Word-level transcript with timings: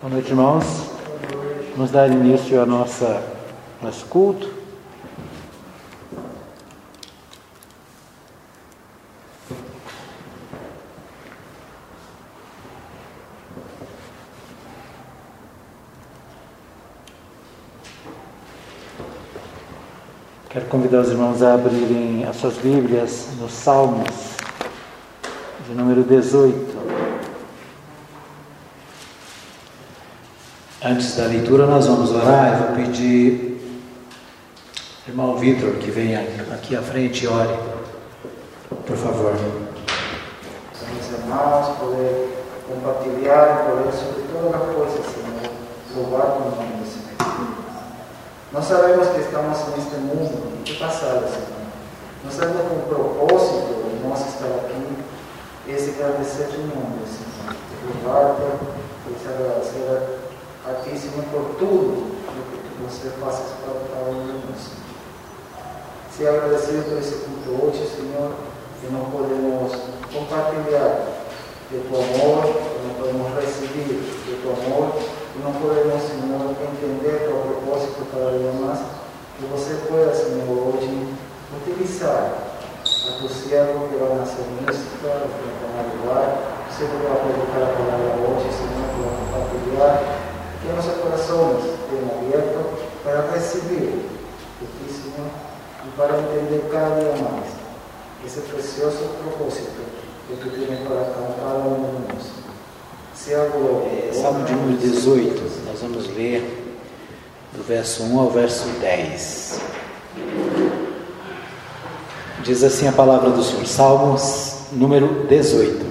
Boa 0.00 0.12
noite, 0.12 0.30
irmãos. 0.30 0.64
Vamos 1.74 1.90
dar 1.90 2.08
início 2.08 2.60
ao 2.60 2.64
nossa, 2.64 3.20
nosso 3.82 4.06
culto. 4.06 4.48
Quero 20.48 20.66
convidar 20.66 21.00
os 21.00 21.08
irmãos 21.08 21.42
a 21.42 21.54
abrirem 21.54 22.24
as 22.24 22.36
suas 22.36 22.56
Bíblias 22.58 23.30
nos 23.40 23.50
Salmos, 23.50 24.36
de 25.66 25.74
número 25.74 26.04
18. 26.04 26.77
Antes 30.90 31.16
da 31.16 31.24
leitura, 31.24 31.66
nós 31.66 31.86
vamos 31.86 32.10
orar. 32.12 32.50
Eu 32.50 32.66
vou 32.68 32.76
pedir 32.76 33.60
ao 35.04 35.10
irmão 35.10 35.36
Vitor 35.36 35.72
que 35.72 35.90
venha 35.90 36.20
aqui 36.50 36.74
à 36.74 36.80
frente 36.80 37.24
e 37.24 37.28
ore, 37.28 37.54
por 38.86 38.96
favor. 38.96 39.34
Meus 39.34 41.10
irmãos, 41.12 41.76
poder 41.76 42.42
compartilhar 42.66 43.66
poder 43.66 43.92
sobre 43.92 44.22
todas 44.32 44.54
as 44.54 44.74
coisas, 44.74 45.04
Senhor, 45.12 45.52
louvar 45.94 46.26
o 46.26 46.56
nome 46.56 46.80
do 46.80 46.86
Senhor. 46.88 47.54
Nós 48.50 48.64
sabemos 48.64 49.08
que 49.08 49.20
estamos 49.20 49.58
neste 49.76 49.96
mundo 49.96 50.64
de 50.64 50.72
passado, 50.72 51.28
Senhor. 51.28 51.68
Nós 52.24 52.32
sabemos 52.32 52.62
que 52.62 52.74
o 52.74 52.88
propósito 52.88 53.90
de 53.90 54.08
nós 54.08 54.20
estar 54.20 54.46
aqui 54.46 54.96
é 55.68 55.70
esse 55.70 55.90
agradecer 55.90 56.48
o 56.54 56.60
nome, 56.60 57.04
Senhor. 57.04 57.54
Louvar-te, 57.84 58.78
te 59.22 59.28
agradecer 59.28 59.84
a 59.90 60.17
Ti, 60.68 60.98
Senhor, 60.98 61.24
por 61.32 61.56
tudo 61.56 62.12
que 62.28 62.82
você 62.84 63.08
faz 63.20 63.40
para 63.64 64.12
de 64.12 64.32
nós. 64.44 64.68
Se 66.14 66.26
agradecer 66.26 66.84
por 66.84 66.98
esse 66.98 67.24
culto 67.24 67.64
hoje, 67.64 67.88
Senhor, 67.88 68.32
que 68.80 68.92
não 68.92 69.08
podemos 69.10 69.72
compartilhar 70.12 71.08
de 71.70 71.78
tu 71.88 71.94
amor, 71.96 72.44
que 72.44 72.86
não 72.86 72.94
podemos 73.00 73.32
receber 73.40 73.96
de 73.96 74.42
tu 74.42 74.48
amor, 74.48 74.92
que 75.32 75.38
não 75.40 75.52
podemos, 75.56 76.02
Senhor, 76.04 76.52
entender 76.52 77.24
teu 77.24 77.40
propósito 77.48 78.04
cada 78.12 78.36
dia 78.36 78.52
mais, 78.60 78.80
que 79.38 79.46
você 79.46 79.72
pueda, 79.88 80.12
Senhor, 80.12 80.44
hoje 80.48 81.16
utilizar 81.56 82.44
a 82.84 83.10
tu 83.16 83.28
servo 83.32 83.88
que 83.88 83.96
vai 83.96 84.18
nascer 84.18 84.44
mística, 84.60 85.00
que 85.00 85.32
vai 85.32 85.54
tomar 85.64 85.88
lugar, 85.96 86.28
você 86.68 86.84
que 86.84 86.96
vai 87.08 87.16
predicar 87.24 87.62
a 87.62 87.72
palavra 87.72 88.20
hoje, 88.20 88.52
Senhor, 88.52 88.84
que 88.92 89.00
vai 89.00 89.16
compartilhar, 89.16 90.27
que 90.68 90.74
nossos 90.74 91.00
corações 91.00 91.64
estejam 91.64 92.10
abertos 92.20 92.84
para 93.02 93.30
receber 93.32 94.04
de 94.60 94.66
ti, 94.66 94.92
Senhor, 94.92 95.30
e 95.86 95.96
para 95.96 96.18
entender 96.18 96.68
cada 96.70 97.00
dia 97.00 97.22
mais 97.22 97.46
esse 98.26 98.40
precioso 98.40 99.08
propósito 99.22 99.80
que 100.28 100.36
tu 100.36 100.50
tens 100.50 100.86
para 100.86 101.04
cada 101.06 101.58
um 101.60 102.04
de. 102.06 102.48
É, 103.30 104.10
Salmo 104.12 104.44
de 104.44 104.52
número 104.52 104.78
18, 104.78 105.42
nós 105.66 105.80
vamos 105.80 106.06
ler 106.14 106.76
do 107.52 107.62
verso 107.62 108.02
1 108.04 108.18
ao 108.18 108.30
verso 108.30 108.68
10. 108.80 109.60
Diz 112.44 112.62
assim 112.62 112.88
a 112.88 112.92
palavra 112.92 113.30
do 113.30 113.42
Senhor, 113.42 113.66
Salmos 113.66 114.54
número 114.72 115.26
18. 115.28 115.86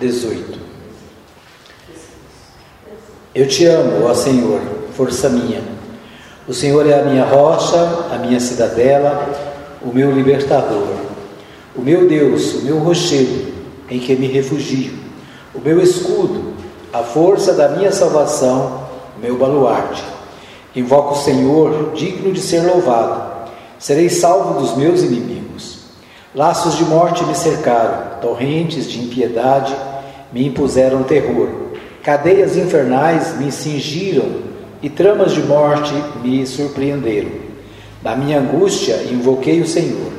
18. 0.00 0.67
Eu 3.38 3.46
te 3.46 3.64
amo, 3.66 4.04
ó 4.04 4.14
Senhor, 4.14 4.60
força 4.96 5.28
minha. 5.28 5.62
O 6.48 6.52
Senhor 6.52 6.84
é 6.88 6.98
a 6.98 7.04
minha 7.04 7.24
rocha, 7.24 7.78
a 8.12 8.18
minha 8.18 8.40
cidadela, 8.40 9.30
o 9.80 9.94
meu 9.94 10.10
libertador. 10.10 10.88
O 11.76 11.80
meu 11.80 12.08
Deus, 12.08 12.54
o 12.54 12.62
meu 12.62 12.78
rochedo, 12.78 13.52
em 13.88 14.00
que 14.00 14.16
me 14.16 14.26
refugio. 14.26 14.92
O 15.54 15.60
meu 15.60 15.80
escudo, 15.80 16.52
a 16.92 17.04
força 17.04 17.52
da 17.52 17.68
minha 17.68 17.92
salvação, 17.92 18.88
o 19.16 19.20
meu 19.20 19.38
baluarte. 19.38 20.02
Invoco 20.74 21.14
o 21.14 21.22
Senhor, 21.22 21.92
digno 21.94 22.32
de 22.32 22.40
ser 22.40 22.62
louvado. 22.62 23.22
Serei 23.78 24.08
salvo 24.08 24.58
dos 24.58 24.76
meus 24.76 25.00
inimigos. 25.04 25.84
Laços 26.34 26.76
de 26.76 26.84
morte 26.84 27.24
me 27.24 27.36
cercaram, 27.36 28.18
torrentes 28.20 28.90
de 28.90 28.98
impiedade 28.98 29.76
me 30.32 30.44
impuseram 30.44 31.04
terror. 31.04 31.67
Cadeias 32.08 32.56
infernais 32.56 33.38
me 33.38 33.52
cingiram 33.52 34.36
e 34.82 34.88
tramas 34.88 35.32
de 35.32 35.42
morte 35.42 35.92
me 36.22 36.46
surpreenderam. 36.46 37.28
Na 38.02 38.16
minha 38.16 38.40
angústia 38.40 39.02
invoquei 39.12 39.60
o 39.60 39.68
Senhor. 39.68 40.10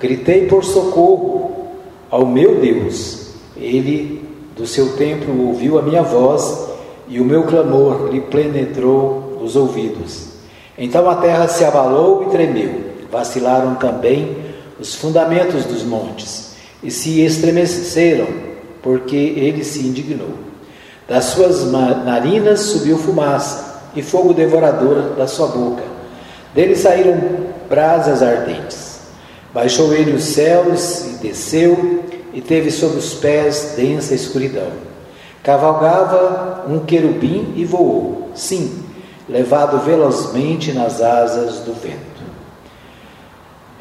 Gritei 0.00 0.46
por 0.46 0.64
socorro 0.64 1.72
ao 2.10 2.24
meu 2.24 2.58
Deus. 2.58 3.34
Ele 3.54 4.26
do 4.56 4.66
seu 4.66 4.96
templo 4.96 5.48
ouviu 5.48 5.78
a 5.78 5.82
minha 5.82 6.02
voz 6.02 6.70
e 7.06 7.20
o 7.20 7.24
meu 7.26 7.42
clamor 7.42 8.08
lhe 8.10 8.22
penetrou 8.22 9.38
os 9.42 9.56
ouvidos. 9.56 10.28
Então 10.78 11.06
a 11.06 11.16
terra 11.16 11.48
se 11.48 11.66
abalou 11.66 12.22
e 12.22 12.30
tremeu. 12.30 12.80
Vacilaram 13.12 13.74
também 13.74 14.38
os 14.80 14.94
fundamentos 14.94 15.66
dos 15.66 15.82
montes 15.82 16.56
e 16.82 16.90
se 16.90 17.20
estremeceram, 17.20 18.26
porque 18.80 19.16
ele 19.16 19.62
se 19.62 19.80
indignou. 19.80 20.45
Das 21.08 21.26
suas 21.26 21.70
narinas 21.70 22.60
subiu 22.60 22.98
fumaça 22.98 23.82
e 23.94 24.02
fogo 24.02 24.34
devorador 24.34 25.14
da 25.16 25.26
sua 25.26 25.48
boca. 25.48 25.82
Dele 26.54 26.74
saíram 26.74 27.16
brasas 27.68 28.22
ardentes. 28.22 29.00
Baixou 29.54 29.94
ele 29.94 30.12
os 30.12 30.24
céus 30.24 31.06
e 31.06 31.26
desceu, 31.26 32.04
e 32.32 32.40
teve 32.42 32.70
sob 32.70 32.96
os 32.96 33.14
pés 33.14 33.74
densa 33.76 34.14
escuridão. 34.14 34.70
Cavalgava 35.42 36.64
um 36.68 36.80
querubim 36.80 37.54
e 37.56 37.64
voou, 37.64 38.30
sim, 38.34 38.82
levado 39.26 39.78
velozmente 39.78 40.72
nas 40.72 41.00
asas 41.00 41.60
do 41.60 41.72
vento. 41.72 41.96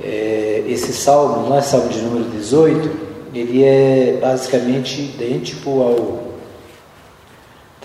É, 0.02 0.64
esse 0.68 0.94
salmo, 0.94 1.50
não 1.50 1.58
é 1.58 1.62
salmo 1.62 1.90
de 1.90 2.02
número 2.02 2.30
18, 2.30 2.92
ele 3.34 3.64
é 3.64 4.20
basicamente 4.22 5.02
idêntico 5.02 5.82
ao 5.82 6.25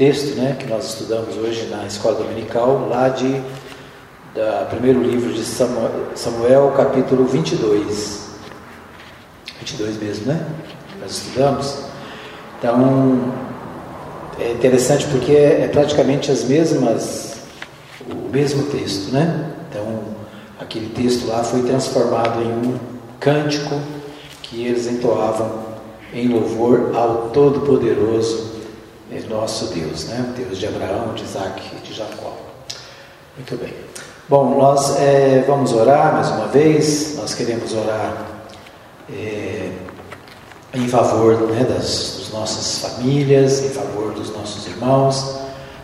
texto 0.01 0.35
né, 0.35 0.57
que 0.59 0.67
nós 0.67 0.95
estudamos 0.95 1.37
hoje 1.37 1.67
na 1.67 1.85
escola 1.87 2.25
dominical, 2.25 2.89
lá 2.89 3.11
de 3.11 3.39
da 4.35 4.67
primeiro 4.71 5.03
livro 5.03 5.31
de 5.31 5.45
Samuel, 5.45 5.91
Samuel, 6.15 6.73
capítulo 6.75 7.27
22. 7.27 8.31
22 9.59 9.99
mesmo, 9.99 10.25
né? 10.33 10.47
Nós 11.03 11.11
estudamos. 11.11 11.85
Então, 12.59 13.31
é 14.41 14.53
interessante 14.53 15.07
porque 15.09 15.33
é, 15.33 15.65
é 15.65 15.69
praticamente 15.69 16.31
as 16.31 16.45
mesmas, 16.45 17.43
o 18.11 18.31
mesmo 18.31 18.71
texto, 18.71 19.13
né? 19.13 19.53
Então, 19.69 19.85
aquele 20.59 20.89
texto 20.95 21.27
lá 21.27 21.45
foi 21.45 21.61
transformado 21.65 22.41
em 22.41 22.51
um 22.51 22.79
cântico 23.19 23.79
que 24.45 24.65
eles 24.65 24.87
entoavam 24.87 25.59
em 26.15 26.29
louvor 26.29 26.93
ao 26.95 27.29
Todo-Poderoso 27.35 28.50
nosso 29.31 29.67
Deus, 29.67 30.05
né? 30.05 30.35
Deus 30.37 30.59
de 30.59 30.67
Abraão, 30.67 31.15
de 31.15 31.25
Isaac 31.25 31.63
e 31.77 31.87
de 31.87 31.95
Jacó. 31.95 32.37
Muito 33.37 33.57
bem. 33.57 33.73
Bom, 34.29 34.59
nós 34.59 34.97
é, 35.01 35.45
vamos 35.47 35.73
orar 35.73 36.15
mais 36.15 36.29
uma 36.29 36.47
vez. 36.49 37.17
Nós 37.17 37.35
queremos 37.35 37.73
orar 37.73 38.27
é, 39.13 39.73
em 40.75 40.89
favor 40.89 41.41
né, 41.49 41.65
das, 41.65 42.19
das, 42.19 42.31
nossas 42.33 42.79
famílias, 42.79 43.65
em 43.65 43.71
favor 43.71 44.13
dos 44.13 44.31
nossos 44.31 44.67
irmãos. 44.67 45.37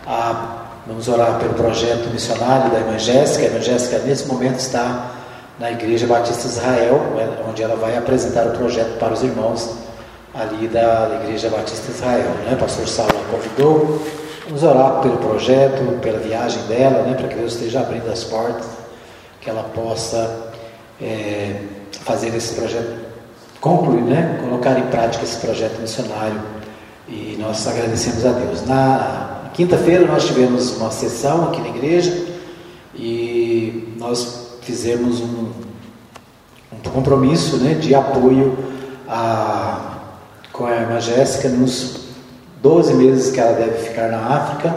Ah, 0.07 0.67
vamos 0.87 1.09
orar 1.09 1.39
pelo 1.39 1.55
projeto 1.55 2.09
missionário 2.11 2.71
da 2.71 2.79
Irmã 2.79 2.99
Jéssica. 2.99 3.45
A 3.45 3.47
Irmã 3.47 3.61
Jéssica, 3.61 3.99
nesse 4.01 4.27
momento, 4.27 4.59
está 4.59 5.13
na 5.59 5.73
Igreja 5.73 6.07
Batista 6.07 6.47
Israel, 6.47 7.01
onde 7.49 7.63
ela 7.63 7.77
vai 7.77 7.97
apresentar 7.97 8.47
o 8.47 8.51
projeto 8.51 8.99
para 8.99 9.13
os 9.13 9.23
irmãos 9.23 9.86
ali 10.39 10.69
da 10.69 11.21
Igreja 11.23 11.49
Batista 11.49 11.91
Israel. 11.91 12.31
Né? 12.45 12.55
O 12.55 12.57
pastor 12.57 12.87
Saulo 12.87 13.13
a 13.19 13.33
convidou. 13.33 14.03
Vamos 14.47 14.63
orar 14.63 15.01
pelo 15.01 15.17
projeto, 15.17 15.99
pela 16.01 16.19
viagem 16.19 16.63
dela, 16.65 17.03
né? 17.03 17.15
para 17.15 17.29
que 17.29 17.35
Deus 17.35 17.55
esteja 17.55 17.81
abrindo 17.81 18.11
as 18.11 18.23
portas, 18.25 18.67
que 19.41 19.51
ela 19.51 19.65
possa 19.65 20.53
é, 21.01 21.63
fazer 22.03 22.35
esse 22.35 22.55
projeto, 22.55 23.07
concluir, 23.61 24.03
né? 24.03 24.39
colocar 24.43 24.79
em 24.79 24.87
prática 24.87 25.25
esse 25.25 25.39
projeto 25.39 25.81
missionário. 25.81 26.41
E 27.09 27.37
nós 27.41 27.67
agradecemos 27.67 28.25
a 28.25 28.33
Deus. 28.33 28.67
Na 28.67 29.51
quinta-feira 29.55 30.07
nós 30.07 30.27
tivemos 30.27 30.77
uma 30.77 30.91
sessão 30.91 31.49
aqui 31.49 31.61
na 31.61 31.69
igreja 31.69 32.27
e 32.95 33.95
nós 33.97 34.59
fizemos 34.63 35.21
um, 35.21 35.51
um 36.73 36.91
compromisso 36.93 37.59
né, 37.59 37.75
de 37.75 37.95
apoio 37.95 38.59
a 39.09 39.96
com 40.57 40.67
a 40.67 40.75
irmã 40.75 41.01
Jéssica 41.01 41.49
nos 41.49 42.07
12 42.63 42.95
meses 42.95 43.33
que 43.33 43.41
ela 43.41 43.53
deve 43.53 43.89
ficar 43.89 44.09
na 44.09 44.19
África 44.19 44.75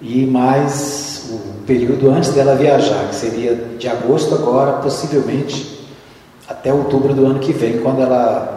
e 0.00 0.26
mais 0.26 1.30
o 1.30 1.64
período 1.66 2.10
antes 2.10 2.30
dela 2.30 2.54
viajar, 2.54 3.08
que 3.08 3.14
seria 3.14 3.54
de 3.78 3.88
agosto 3.88 4.34
agora, 4.34 4.74
possivelmente 4.74 5.86
até 6.48 6.72
outubro 6.72 7.14
do 7.14 7.26
ano 7.26 7.38
que 7.38 7.52
vem, 7.52 7.78
quando 7.78 8.02
ela 8.02 8.54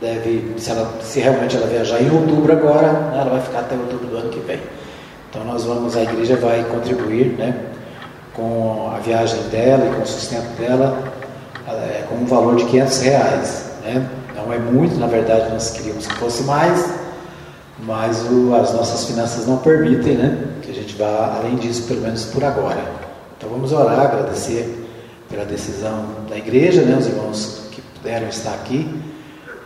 deve, 0.00 0.54
se, 0.56 0.70
ela, 0.70 0.88
se 1.02 1.20
realmente 1.20 1.56
ela 1.56 1.66
viajar 1.66 2.00
em 2.00 2.10
outubro 2.10 2.52
agora, 2.52 2.92
né, 2.92 3.18
ela 3.20 3.30
vai 3.30 3.40
ficar 3.40 3.60
até 3.60 3.74
outubro 3.74 4.06
do 4.06 4.16
ano 4.16 4.28
que 4.30 4.40
vem. 4.40 4.60
Então 5.28 5.44
nós 5.44 5.64
vamos, 5.64 5.96
a 5.96 6.02
igreja 6.02 6.36
vai 6.36 6.64
contribuir 6.64 7.36
né, 7.36 7.54
com 8.34 8.92
a 8.94 8.98
viagem 8.98 9.40
dela 9.50 9.86
e 9.86 9.94
com 9.94 10.02
o 10.02 10.06
sustento 10.06 10.56
dela 10.58 10.96
é, 11.66 12.04
com 12.08 12.14
um 12.16 12.24
valor 12.24 12.56
de 12.56 12.64
500 12.66 13.00
reais. 13.00 13.70
Né? 13.82 14.08
Não 14.48 14.54
é 14.54 14.58
muito, 14.58 14.98
na 14.98 15.06
verdade 15.06 15.52
nós 15.52 15.72
queríamos 15.72 16.06
que 16.06 16.14
fosse 16.14 16.42
mais, 16.44 16.82
mas 17.80 18.24
o, 18.30 18.54
as 18.54 18.72
nossas 18.72 19.04
finanças 19.04 19.46
não 19.46 19.58
permitem 19.58 20.16
né, 20.16 20.42
que 20.62 20.70
a 20.70 20.74
gente 20.74 20.96
vá 20.96 21.36
além 21.36 21.56
disso, 21.56 21.82
pelo 21.86 22.00
menos 22.00 22.24
por 22.24 22.42
agora. 22.42 22.82
Então 23.36 23.50
vamos 23.50 23.72
orar, 23.72 24.00
agradecer 24.00 24.88
pela 25.28 25.44
decisão 25.44 26.02
da 26.30 26.38
igreja, 26.38 26.80
né, 26.80 26.96
os 26.96 27.06
irmãos 27.06 27.60
que 27.72 27.82
puderam 27.82 28.26
estar 28.26 28.54
aqui. 28.54 28.90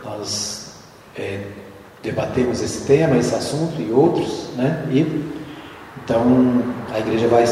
Nós 0.03 0.73
é, 1.17 1.45
debatemos 2.03 2.61
esse 2.61 2.85
tema, 2.85 3.15
esse 3.15 3.33
assunto 3.33 3.81
e 3.81 3.89
outros, 3.89 4.49
né, 4.57 4.85
e 4.91 5.31
então 6.03 6.61
a 6.93 6.99
igreja 6.99 7.29
vai, 7.29 7.45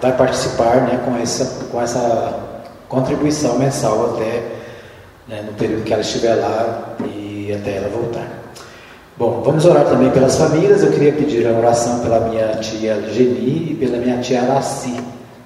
vai 0.00 0.16
participar 0.16 0.82
né, 0.82 1.02
com, 1.04 1.16
essa, 1.16 1.64
com 1.64 1.82
essa 1.82 2.38
contribuição 2.88 3.58
mensal 3.58 4.14
até 4.14 4.59
né, 5.30 5.42
no 5.42 5.52
período 5.52 5.84
que 5.84 5.92
ela 5.92 6.02
estiver 6.02 6.34
lá 6.34 6.96
e 7.06 7.52
até 7.54 7.76
ela 7.76 7.88
voltar. 7.88 8.26
Bom, 9.16 9.42
vamos 9.42 9.64
orar 9.64 9.84
também 9.84 10.10
pelas 10.10 10.36
famílias. 10.36 10.82
Eu 10.82 10.90
queria 10.90 11.12
pedir 11.12 11.46
a 11.46 11.52
oração 11.52 12.00
pela 12.00 12.20
minha 12.28 12.48
tia 12.56 13.00
Geni 13.12 13.72
e 13.72 13.76
pela 13.78 13.98
minha 13.98 14.18
tia 14.20 14.42
Araci. 14.42 14.96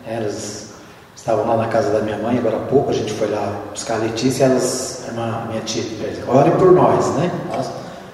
Elas 0.06 0.72
estavam 1.14 1.46
lá 1.46 1.56
na 1.56 1.69
casa 1.69 1.90
da 1.90 2.00
minha 2.00 2.16
mãe, 2.16 2.38
agora 2.38 2.56
há 2.56 2.66
pouco 2.66 2.90
a 2.90 2.92
gente 2.92 3.12
foi 3.12 3.28
lá 3.28 3.60
buscar 3.70 3.94
a 3.94 3.98
Letícia. 3.98 4.44
Elas, 4.44 5.04
a 5.08 5.46
minha 5.48 5.60
tia, 5.62 5.82
ore 6.28 6.50
por 6.52 6.72
nós, 6.72 7.14
né? 7.16 7.30
Nós 7.54 7.70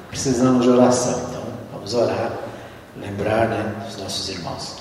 precisamos 0.09 0.65
de 0.65 0.71
oração. 0.71 1.21
Então, 1.29 1.43
vamos 1.73 1.95
orar, 1.95 2.33
lembrar 3.01 3.49
né, 3.49 3.75
dos 3.87 3.97
nossos 3.97 4.29
irmãos. 4.29 4.77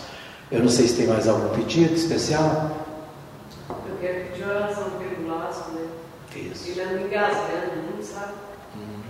Eu 0.52 0.62
não 0.62 0.70
sei 0.70 0.88
se 0.88 0.96
tem 0.96 1.08
mais 1.08 1.28
algum 1.28 1.50
pedido 1.50 1.94
especial. 1.94 2.72
Eu 3.70 3.98
quero 4.02 4.30
pedir 4.30 4.46
oração 4.46 4.86
pelo 4.98 5.28
Lázaro, 5.28 5.79
Ele 6.36 6.82
anda 6.82 7.02
engasgando 7.02 7.76
muito, 7.84 8.04
sabe? 8.06 8.34
Uhum. 8.76 9.02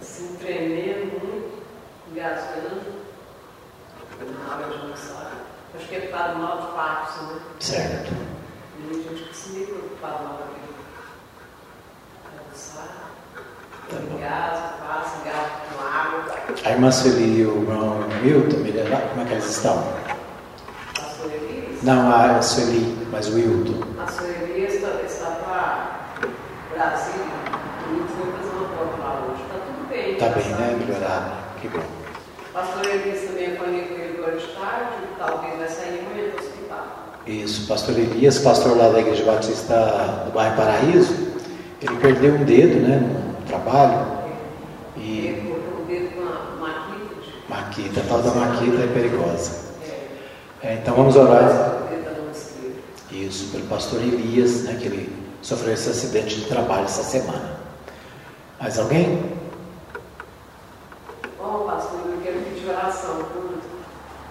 Assim, 0.00 0.36
tremendo 0.40 1.20
muito, 1.20 1.62
engasgando. 2.10 3.02
Na 4.20 4.54
hora 4.54 4.68
de 4.68 4.80
almoçar. 4.80 5.32
Acho 5.74 5.88
que 5.88 5.94
ele 5.94 6.06
está 6.06 6.28
do 6.28 6.38
mal 6.38 6.60
de 6.60 6.66
Parkinson, 6.72 7.32
né? 7.32 7.40
Certo. 7.60 8.12
E 8.78 8.90
a 8.90 8.94
gente 8.94 9.28
que 9.28 9.36
se 9.36 9.50
preocupado 9.50 10.24
na 10.24 10.30
hora 10.30 10.46
de 10.46 10.60
almoçar. 12.38 13.10
Tá 13.90 13.96
engasga, 13.96 14.74
passa, 14.86 15.16
engasga 15.20 15.50
com 15.68 15.84
água. 15.84 16.24
A 16.64 16.70
irmã 16.70 16.90
Sueli 16.90 17.40
e 17.40 17.46
o 17.46 17.62
irmão 17.62 17.98
Milton, 18.22 18.56
como 18.56 19.22
é 19.22 19.24
que 19.26 19.32
eles 19.32 19.50
estão? 19.50 19.78
A 20.98 21.04
Sueli? 21.04 21.78
Não, 21.82 22.10
a 22.10 22.40
Sueli, 22.40 23.08
mas 23.10 23.28
o 23.28 23.34
Wilton. 23.34 23.82
A 24.00 24.06
Sueli 24.06 24.64
está, 24.64 24.88
prova 28.72 28.96
lá 28.98 29.26
hoje. 29.28 29.42
Está 29.42 29.58
tudo 29.66 29.88
bem. 29.88 30.12
Está 30.12 30.28
bem, 30.28 30.48
né? 30.48 30.76
Melhorado. 30.78 31.32
Que 31.60 31.68
bom. 31.68 31.82
Pastor 32.52 32.86
Elias 32.86 33.20
também 33.28 33.54
apanhei 33.54 33.82
com 33.86 33.94
ele 33.94 34.38
de 34.38 34.46
tarde, 34.48 34.96
talvez 35.18 35.58
vai 35.58 35.68
sair 35.68 36.00
amanhã 36.00 36.30
do 36.30 36.38
hospital. 36.38 36.86
Isso, 37.26 37.66
pastor 37.66 37.98
Elias, 37.98 38.38
pastor 38.40 38.76
lá 38.76 38.88
da 38.90 39.00
Igreja 39.00 39.24
Batista 39.24 40.24
do 40.26 40.32
bairro 40.32 40.56
Paraíso, 40.56 41.14
ele 41.80 41.96
perdeu 41.96 42.34
um 42.34 42.44
dedo, 42.44 42.80
né, 42.80 42.98
no 42.98 43.46
trabalho. 43.46 44.06
E 44.96 45.28
ele 45.28 45.50
o 45.50 45.84
dedo 45.86 46.14
com 46.14 46.22
a 46.22 46.60
maquita. 46.60 47.14
Maquita, 47.48 48.00
a 48.00 48.04
tal 48.04 48.22
da 48.22 48.30
maquita 48.32 48.82
é 48.82 48.86
perigosa. 48.88 49.62
É, 50.62 50.74
então 50.74 50.94
vamos 50.94 51.16
orar. 51.16 51.44
Esquerda. 51.44 52.12
Isso, 53.10 53.50
pelo 53.50 53.64
pastor 53.66 54.00
Elias, 54.00 54.64
né, 54.64 54.76
que 54.78 54.86
ele 54.88 55.21
sofreu 55.42 55.74
esse 55.74 55.90
acidente 55.90 56.36
de 56.36 56.44
trabalho 56.46 56.84
essa 56.84 57.02
semana. 57.02 57.56
Mais 58.60 58.78
alguém? 58.78 59.32
Bom, 61.38 61.66
pastor, 61.66 62.00
eu 62.06 62.20
quero 62.22 62.38
pedir 62.40 62.68
oração 62.70 63.16
por 63.24 63.58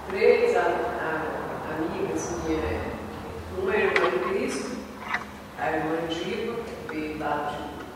três 0.10 0.56
a- 0.56 0.62
a- 0.62 1.76
amigas 1.76 2.30
minhas. 2.48 2.82
Uma 3.58 3.76
é 3.76 3.78
a 3.78 3.84
irmã 3.84 4.10
de 4.10 4.20
Cristo, 4.30 4.72
a 5.60 5.72
irmã 5.72 5.98
Diva, 6.08 6.56
que 6.64 6.94
veio 6.96 7.20
lá 7.20 7.52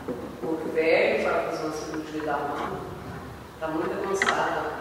de 0.06 0.12
Porto 0.46 0.72
Velho 0.74 1.24
para 1.24 1.42
fazer 1.44 1.64
uma 1.64 1.72
cirurgia 1.72 2.22
da 2.24 2.32
mão. 2.36 2.78
Está 3.54 3.68
muito 3.68 3.90
avançada. 3.92 4.76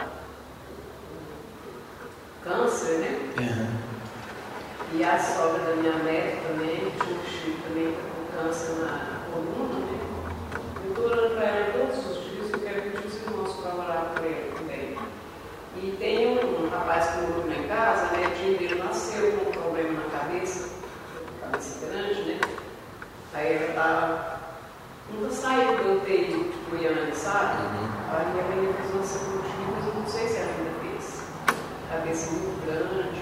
Câncer, 2.43 2.97
né? 2.99 3.19
Uhum. 3.39 4.99
E 4.99 5.03
a 5.03 5.17
sogra 5.17 5.59
da 5.63 5.75
minha 5.77 5.93
neta 6.03 6.37
também, 6.47 6.75
tinha 6.75 7.15
um 7.17 7.23
Chico 7.25 7.57
também 7.67 7.95
câncer 8.35 8.73
na 8.81 9.21
coluna, 9.31 9.79
né? 9.79 9.99
Eu 10.83 10.89
estou 10.89 11.05
orando 11.05 11.35
para 11.35 11.45
ela 11.45 11.71
todos 11.71 12.05
os 12.05 12.23
dias, 12.25 12.51
eu 12.51 12.59
quero 12.59 12.81
pedir 12.81 13.07
os 13.07 13.15
irmãos 13.15 13.53
para 13.53 13.75
orar 13.75 14.11
por 14.13 14.25
ela 14.25 14.57
também. 14.57 14.97
E 15.77 15.95
tem 15.97 16.27
um, 16.27 16.65
um 16.65 16.69
rapaz 16.69 17.11
que 17.11 17.21
morou 17.21 17.49
em 17.49 17.67
casa, 17.67 18.11
né? 18.11 18.27
Netinho 18.27 18.57
dele 18.57 18.83
nasceu 18.83 19.31
com 19.31 19.49
um 19.49 19.51
problema 19.53 20.01
na 20.01 20.19
cabeça, 20.19 20.69
cabeça 21.41 21.85
grande, 21.85 22.21
né? 22.23 22.39
Aí 23.33 23.53
ela 23.53 23.69
estava. 23.69 24.35
Nunca 25.13 25.29
saiu 25.29 25.77
do 25.77 26.01
UTI 26.01 26.25
de 26.25 26.69
Goiânia, 26.69 27.13
sabe? 27.13 27.63
Aí 28.11 28.31
minha 28.33 28.43
mãe 28.43 28.73
fez 28.73 28.93
uma 28.93 29.03
cirurgia, 29.03 29.67
mas 29.75 29.87
eu 29.87 29.93
não 29.93 30.07
sei 30.07 30.27
se 30.27 30.37
ela 30.37 30.51
ainda 30.51 30.71
fez. 30.81 31.21
Cabeça 31.89 32.31
muito 32.31 32.65
grande 32.65 33.21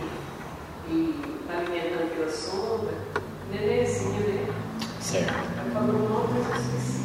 e 0.88 1.40
alimentando 1.50 2.16
pela 2.16 2.32
sombra, 2.32 2.94
nenenzinho, 3.52 4.20
né? 4.22 4.73
Certo. 5.04 5.34
Falou 5.74 6.30
eu 6.34 6.42
esqueci. 6.42 7.04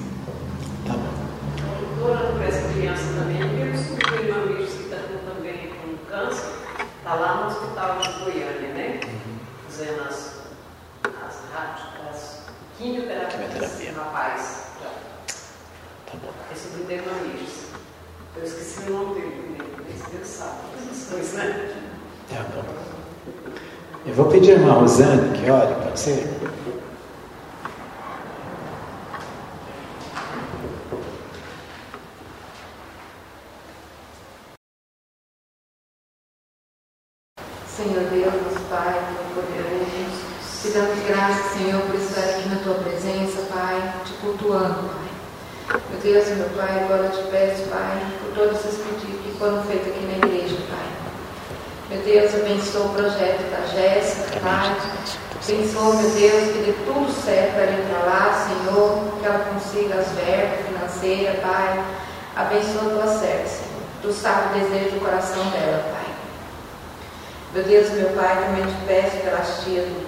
Tá 0.86 0.92
bom. 0.92 1.18
Estou 1.92 2.10
orando 2.10 2.32
por 2.34 2.42
essa 2.42 2.68
criança 2.72 3.02
também, 3.18 3.38
porque 3.38 3.60
eu 3.60 3.72
descobri 3.72 4.30
uma 4.30 4.46
vez 4.46 4.70
que 4.70 4.82
está 4.84 4.96
também 5.26 5.70
com 5.70 6.06
câncer, 6.08 6.48
está 6.96 7.14
lá 7.14 7.40
no 7.42 7.46
hospital 7.48 7.98
de 7.98 8.24
Goiânia, 8.24 8.72
né? 8.74 9.00
Fazendo 9.66 10.02
as, 10.08 10.42
as, 11.26 11.40
quimioterapias. 12.78 13.58
Quimioterapia. 13.58 13.92
Rapaz, 13.96 14.66
já. 14.80 14.90
Tá 16.06 16.18
bom. 16.22 16.32
Esse 16.52 16.68
do 16.68 16.86
Dermanis. 16.86 17.66
Eu 18.36 18.44
esqueci 18.44 18.90
o 18.90 18.92
nome 18.92 19.20
dele? 19.20 19.58
Mas 19.76 20.12
Deus 20.12 20.28
sabe 20.28 20.58
essas 20.80 21.10
coisas, 21.10 21.32
né? 21.32 21.74
Tá 22.30 22.44
bom. 22.54 22.64
Eu 24.06 24.14
vou 24.14 24.26
pedir 24.26 24.52
a 24.52 24.54
irmã 24.54 24.74
Rosane 24.74 25.36
que 25.36 25.50
olhe, 25.50 25.74
pode 25.82 25.98
ser? 25.98 26.38
Senhor 37.78 38.10
Deus, 38.10 38.34
nosso 38.42 38.66
Pai, 38.68 38.90
muito 38.90 39.38
poderoso, 39.38 40.10
te 40.60 40.68
damos 40.70 40.98
graças, 41.06 41.52
Senhor, 41.52 41.80
por 41.82 41.94
estar 41.94 42.22
aqui 42.22 42.48
na 42.48 42.56
tua 42.56 42.74
presença, 42.74 43.40
Pai, 43.54 43.94
te 44.04 44.14
cultuando, 44.14 44.82
Pai. 44.90 45.78
Meu 45.88 46.00
Deus, 46.02 46.26
meu 46.26 46.48
Pai, 46.56 46.82
agora 46.82 47.04
eu 47.04 47.10
te 47.10 47.30
peço, 47.30 47.70
Pai, 47.70 48.02
por 48.18 48.34
todos 48.34 48.58
esses 48.58 48.80
pedidos 48.82 49.22
que 49.22 49.38
foram 49.38 49.62
feitos 49.62 49.86
aqui 49.86 50.04
na 50.10 50.26
igreja, 50.26 50.56
Pai. 50.68 50.88
Meu 51.90 52.02
Deus, 52.02 52.34
abençoa 52.34 52.86
o 52.86 52.94
projeto 52.94 53.48
da 53.48 53.64
Jéssica, 53.68 54.40
Pai. 54.40 54.76
Abençoa, 55.40 55.94
meu 56.02 56.10
Deus, 56.10 56.50
que 56.50 56.58
dê 56.66 56.74
tudo 56.84 57.12
certo 57.22 57.52
para 57.54 57.62
ela 57.62 57.78
entrar 57.78 58.04
lá, 58.10 58.48
Senhor, 58.48 59.20
que 59.20 59.24
ela 59.24 59.54
consiga 59.54 60.00
as 60.00 60.08
verbas 60.18 60.66
financeiras, 60.66 61.38
Pai. 61.38 61.84
Abençoa 62.34 62.90
a 62.90 62.94
tua 62.96 63.18
serva, 63.20 63.46
Senhor. 63.46 63.82
Tu 64.02 64.12
sabe 64.12 64.58
o 64.58 64.62
desejo 64.64 64.96
do 64.96 65.00
coração 65.00 65.44
dela, 65.50 65.84
Pai. 65.92 65.97
Meu 67.54 67.64
Deus, 67.64 67.90
meu 67.92 68.10
Pai, 68.10 68.44
também 68.44 68.66
te 68.66 68.86
peço 68.86 69.16
pelas 69.24 69.64
tias 69.64 69.86
do 69.86 70.06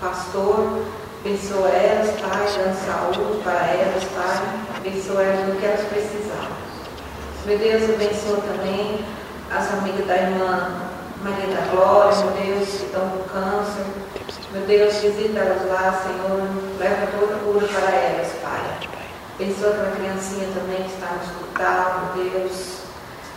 pastor, 0.00 0.84
abençoa 1.20 1.68
elas, 1.68 2.10
Pai, 2.20 2.46
dando 2.58 2.86
saúde 2.86 3.42
para 3.42 3.66
elas, 3.68 4.04
Pai, 4.04 4.42
abençoa 4.76 5.22
elas 5.22 5.48
no 5.48 5.56
que 5.56 5.64
elas 5.64 5.80
precisarem. 5.88 6.64
Meu 7.46 7.58
Deus, 7.58 7.84
abençoa 7.84 8.36
também 8.42 9.02
as 9.50 9.72
amigas 9.72 10.06
da 10.06 10.16
irmã 10.16 10.84
Maria 11.22 11.56
da 11.56 11.62
Glória, 11.70 12.18
meu 12.18 12.30
Deus, 12.32 12.68
que 12.68 12.84
estão 12.84 13.08
com 13.08 13.24
câncer. 13.30 13.86
Meu 14.52 14.66
Deus, 14.66 14.94
visita 14.96 15.38
elas 15.38 15.66
lá, 15.66 16.02
Senhor, 16.02 16.48
leva 16.78 17.06
toda 17.18 17.34
cura 17.38 17.66
para 17.66 17.96
elas, 17.96 18.30
Pai. 18.42 18.60
Abençoa 19.36 19.70
aquela 19.70 19.90
criancinha 19.96 20.48
também 20.54 20.82
que 20.82 20.92
está 20.92 21.06
no 21.06 21.22
hospital, 21.22 22.12
meu 22.14 22.24
Deus. 22.30 22.80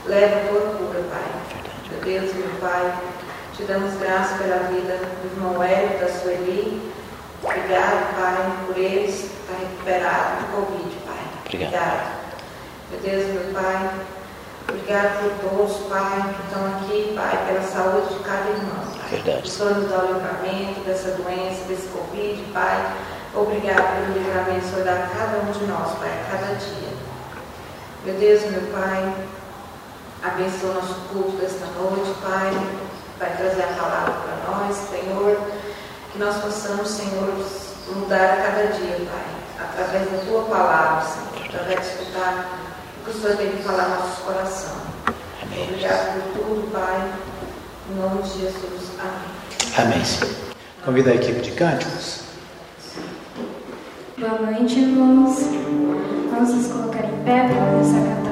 leva 0.05 0.35
a 0.35 0.47
tua 0.49 0.61
cura, 0.73 0.99
Pai. 1.09 1.63
Meu 1.89 2.01
Deus, 2.01 2.35
meu 2.35 2.49
Pai, 2.59 2.93
te 3.57 3.63
damos 3.63 3.95
graças 3.95 4.37
pela 4.37 4.69
vida 4.69 4.97
do 4.97 5.35
irmão 5.35 5.63
Hélio, 5.63 5.99
da 5.99 6.07
Sueli. 6.07 6.93
Obrigado, 7.41 8.15
Pai, 8.15 8.57
por 8.67 8.77
eles 8.77 9.15
estar 9.15 9.57
recuperado 9.59 10.41
do 10.41 10.51
Covid, 10.51 10.95
Pai. 11.07 11.25
Obrigado. 11.43 12.17
Meu 12.91 12.99
Deus, 12.99 13.25
meu 13.33 13.53
Pai, 13.55 13.89
obrigado 14.69 15.23
por 15.23 15.49
todos, 15.49 15.77
Pai, 15.87 16.35
que 16.35 16.43
estão 16.45 16.67
aqui, 16.67 17.13
Pai, 17.15 17.45
pela 17.47 17.63
saúde 17.63 18.13
de 18.13 18.19
cada 18.23 18.47
irmão, 18.47 18.85
Pai. 18.95 19.09
Verdade. 19.09 19.41
Que 19.41 19.63
nos 19.63 19.89
dá 19.89 20.03
o 20.03 20.13
livramento 20.13 20.79
dessa 20.81 21.11
doença, 21.13 21.63
desse 21.67 21.87
Covid, 21.87 22.43
Pai. 22.53 22.93
Obrigado 23.33 23.95
pelo 23.95 24.19
livramento 24.19 24.59
que 24.59 24.65
o 24.67 24.69
Senhor 24.69 24.85
dá 24.85 24.93
a 24.93 25.07
cada 25.07 25.39
um 25.39 25.51
de 25.51 25.65
nós, 25.65 25.97
Pai, 25.97 26.09
a 26.09 26.31
cada 26.31 26.53
dia. 26.53 26.93
Meu 28.05 28.13
Deus, 28.19 28.51
meu 28.51 28.71
Pai, 28.71 29.15
abençoa 30.21 30.69
o 30.69 30.73
nosso 30.75 30.93
culto 31.11 31.37
desta 31.37 31.65
noite, 31.65 32.13
Pai. 32.21 32.86
Vai 33.19 33.35
trazer 33.35 33.63
a 33.63 33.67
palavra 33.67 34.13
para 34.13 34.51
nós, 34.51 34.75
Senhor. 34.75 35.39
Que 36.11 36.19
nós 36.19 36.35
possamos, 36.37 36.87
Senhor, 36.87 37.33
mudar 37.95 38.33
a 38.33 38.37
cada 38.37 38.67
dia, 38.67 38.97
Pai. 39.09 39.67
Através 39.67 40.11
da 40.11 40.17
Tua 40.19 40.43
palavra, 40.43 41.05
Senhor. 41.07 41.45
Através 41.47 41.79
de 41.79 41.85
escutar 41.87 42.59
o 43.01 43.05
que 43.05 43.17
o 43.17 43.21
Senhor 43.21 43.37
tem 43.37 43.51
que 43.51 43.63
falar 43.63 43.89
no 43.89 43.95
nosso 43.95 44.21
coração. 44.21 44.75
Amém. 45.41 45.63
Obrigado 45.63 46.13
por 46.13 46.43
tudo, 46.43 46.71
Pai. 46.71 47.11
Em 47.89 47.95
nome 47.95 48.21
de 48.21 48.29
Jesus. 48.41 48.91
Amém. 48.99 49.37
Amém, 49.77 50.05
Senhor. 50.05 50.35
Convido 50.85 51.09
a 51.09 51.15
equipe 51.15 51.41
de 51.41 51.51
cânticos. 51.51 52.21
Boa 54.17 54.39
noite, 54.39 54.79
irmãos. 54.79 55.37
Vamos 56.31 56.53
nos 56.53 56.67
colocar 56.67 57.03
em 57.03 57.23
pé 57.23 57.47
para 57.47 57.65
começar 57.65 58.21
a 58.21 58.26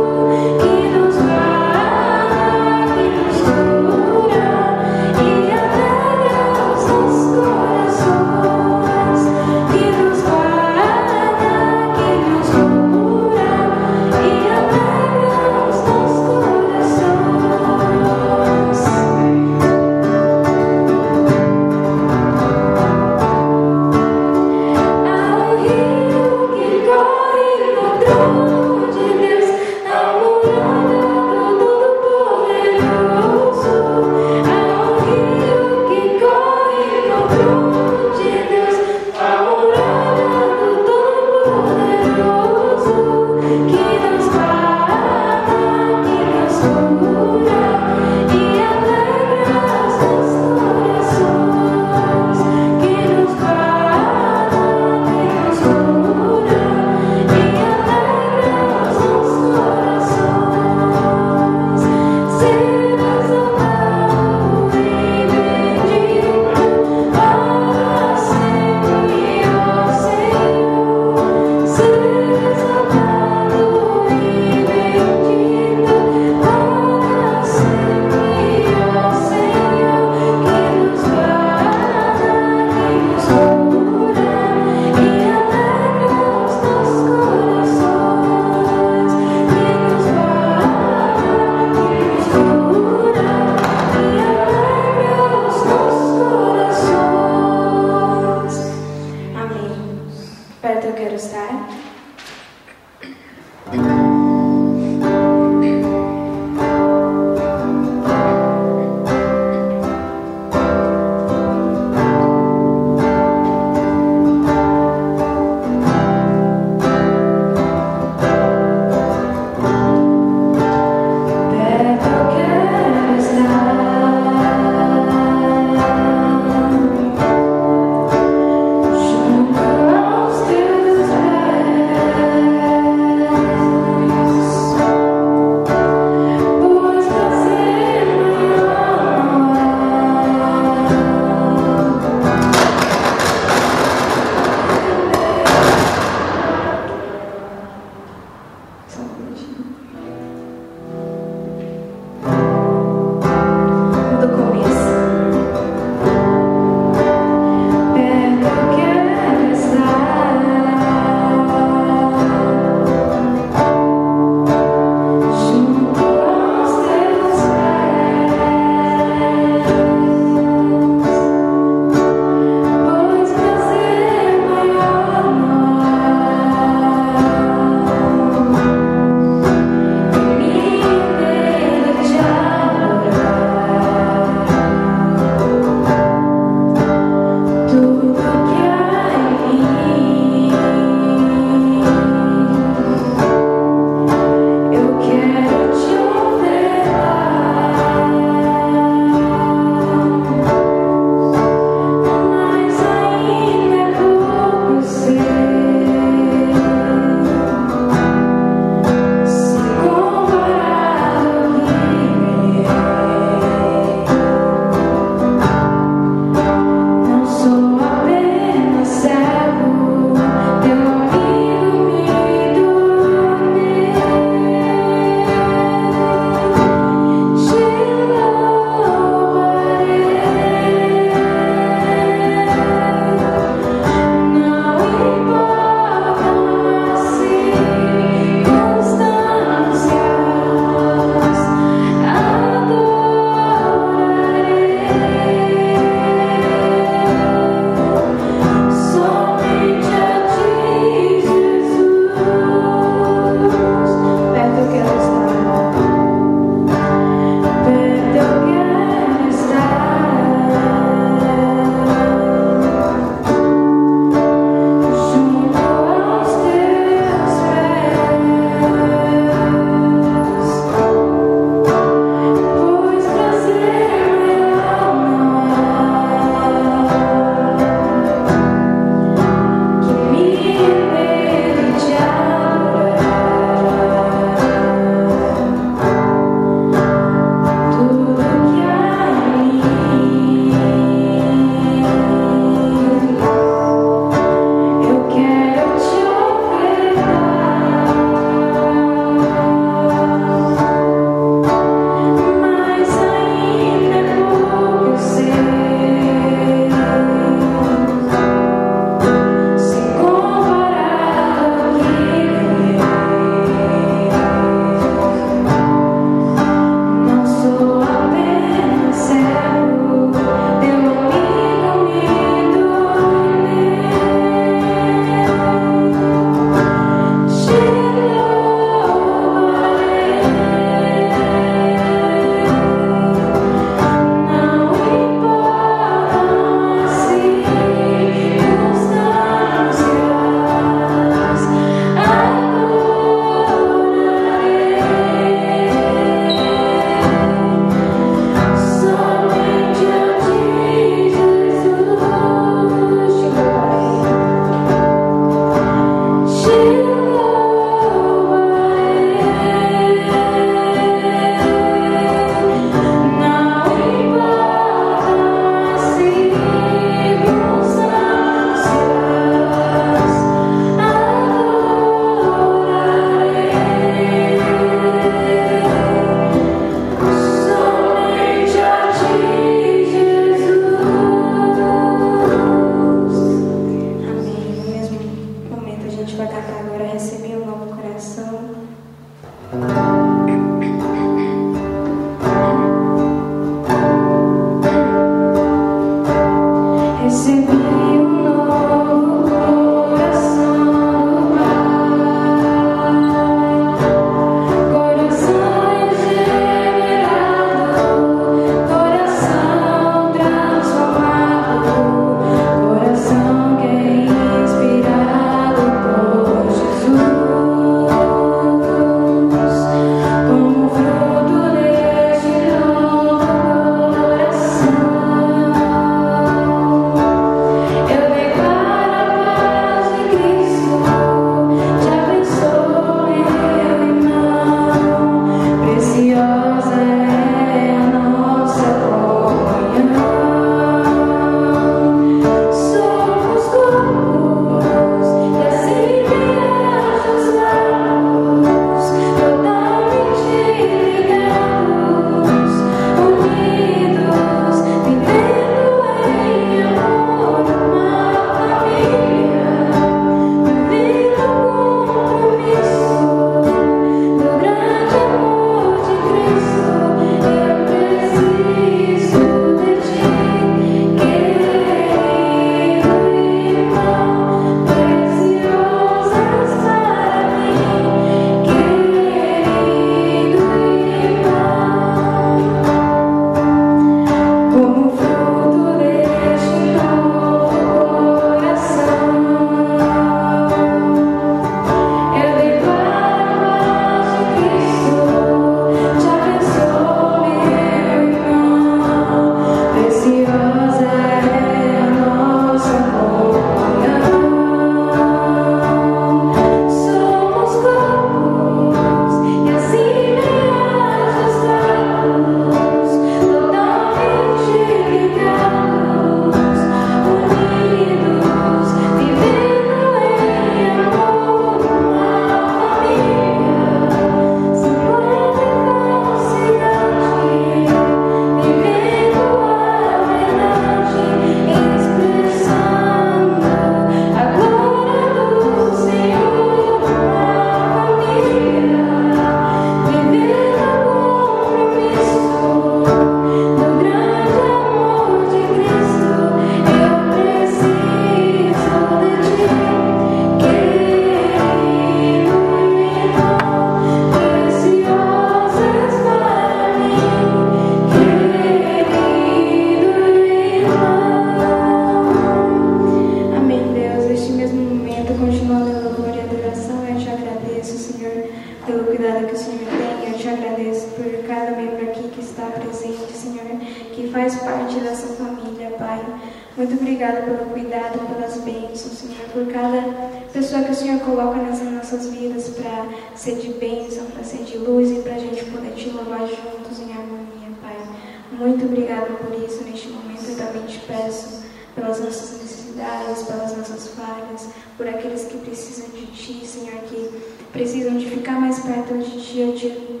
necessidades, 592.70 593.22
pelas 593.24 593.56
nossas 593.56 593.88
falhas, 593.88 594.48
por 594.76 594.86
aqueles 594.88 595.24
que 595.24 595.38
precisam 595.38 595.88
de 595.90 596.06
Ti, 596.06 596.46
Senhor, 596.46 596.80
que 596.82 597.22
precisam 597.52 597.96
de 597.96 598.08
ficar 598.08 598.40
mais 598.40 598.60
perto 598.60 598.96
de 598.98 599.20
Ti. 599.20 599.40
Eu 599.40 599.54
te 599.54 600.00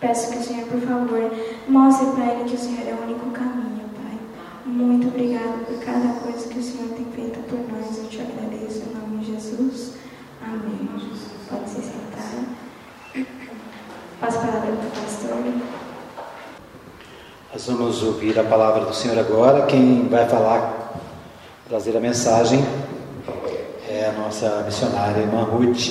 peço 0.00 0.30
que 0.30 0.38
o 0.38 0.42
Senhor, 0.42 0.66
por 0.68 0.80
favor, 0.80 1.32
mostre 1.68 2.06
para 2.12 2.34
ele 2.34 2.44
que 2.44 2.54
o 2.54 2.58
Senhor 2.58 2.86
é 2.86 2.94
o 2.94 3.04
único 3.04 3.30
caminho, 3.30 3.88
Pai. 3.94 4.18
Muito 4.64 5.08
obrigada 5.08 5.58
por 5.66 5.78
cada 5.84 6.20
coisa 6.20 6.48
que 6.48 6.58
o 6.58 6.62
Senhor 6.62 6.88
tem 6.90 7.06
feito 7.06 7.38
por 7.48 7.58
nós. 7.72 7.98
Eu 7.98 8.08
te 8.08 8.20
agradeço 8.20 8.82
em 8.88 8.94
nome 8.94 9.24
de 9.24 9.32
Jesus. 9.32 9.94
Amém. 10.42 10.88
Pode 11.48 11.70
se 11.70 11.82
sentar. 11.82 13.26
Passo 14.20 14.38
a 14.38 14.40
palavra 14.40 14.72
para 14.72 14.86
o 14.86 15.02
pastor. 15.02 15.76
Nós 17.52 17.66
vamos 17.66 18.02
ouvir 18.02 18.38
a 18.38 18.44
palavra 18.44 18.84
do 18.84 18.94
Senhor 18.94 19.18
agora. 19.18 19.64
Quem 19.66 20.08
vai 20.08 20.28
falar, 20.28 20.75
trazer 21.68 21.96
a 21.96 22.00
mensagem, 22.00 22.64
é 23.88 24.06
a 24.06 24.12
nossa 24.20 24.62
missionária, 24.64 25.20
irmã 25.20 25.42
Ruth. 25.42 25.88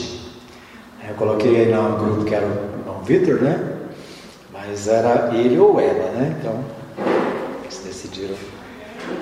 Eu 1.07 1.15
coloquei 1.15 1.65
aí 1.65 1.71
no 1.71 1.97
grupo 1.97 2.25
que 2.25 2.33
era 2.33 2.45
o 2.45 2.79
irmão 2.79 3.03
Vitor, 3.03 3.41
né? 3.41 3.77
Mas 4.51 4.87
era 4.87 5.31
ele 5.33 5.59
ou 5.59 5.79
ela, 5.79 6.11
né? 6.11 6.35
Então, 6.39 6.63
eles 7.63 7.81
decidiram. 7.83 8.35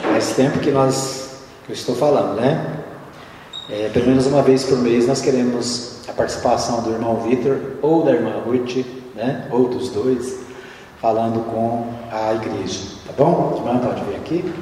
Faz 0.02 0.36
tempo 0.36 0.60
que 0.60 0.72
nós, 0.72 1.42
que 1.66 1.72
eu 1.72 1.74
estou 1.74 1.96
falando, 1.96 2.40
né? 2.40 2.84
É, 3.70 3.90
pelo 3.90 4.08
menos 4.08 4.26
uma 4.28 4.42
vez 4.42 4.64
por 4.64 4.78
mês 4.78 5.08
nós 5.08 5.22
queremos 5.22 6.08
a 6.08 6.14
participação 6.14 6.84
do 6.84 6.92
irmão 6.92 7.18
Vitor 7.22 7.58
ou 7.82 8.04
da 8.04 8.12
irmã 8.12 8.42
Ruth, 8.46 8.86
né? 9.16 9.48
Ou 9.52 9.68
dos 9.68 9.90
dois 9.90 10.40
falando 11.02 11.44
com 11.52 11.94
a 12.12 12.34
igreja. 12.34 12.80
Tá 13.06 13.14
bom? 13.18 13.56
Irmã, 13.58 13.80
pode 13.80 14.04
vir 14.06 14.16
aqui. 14.16 14.54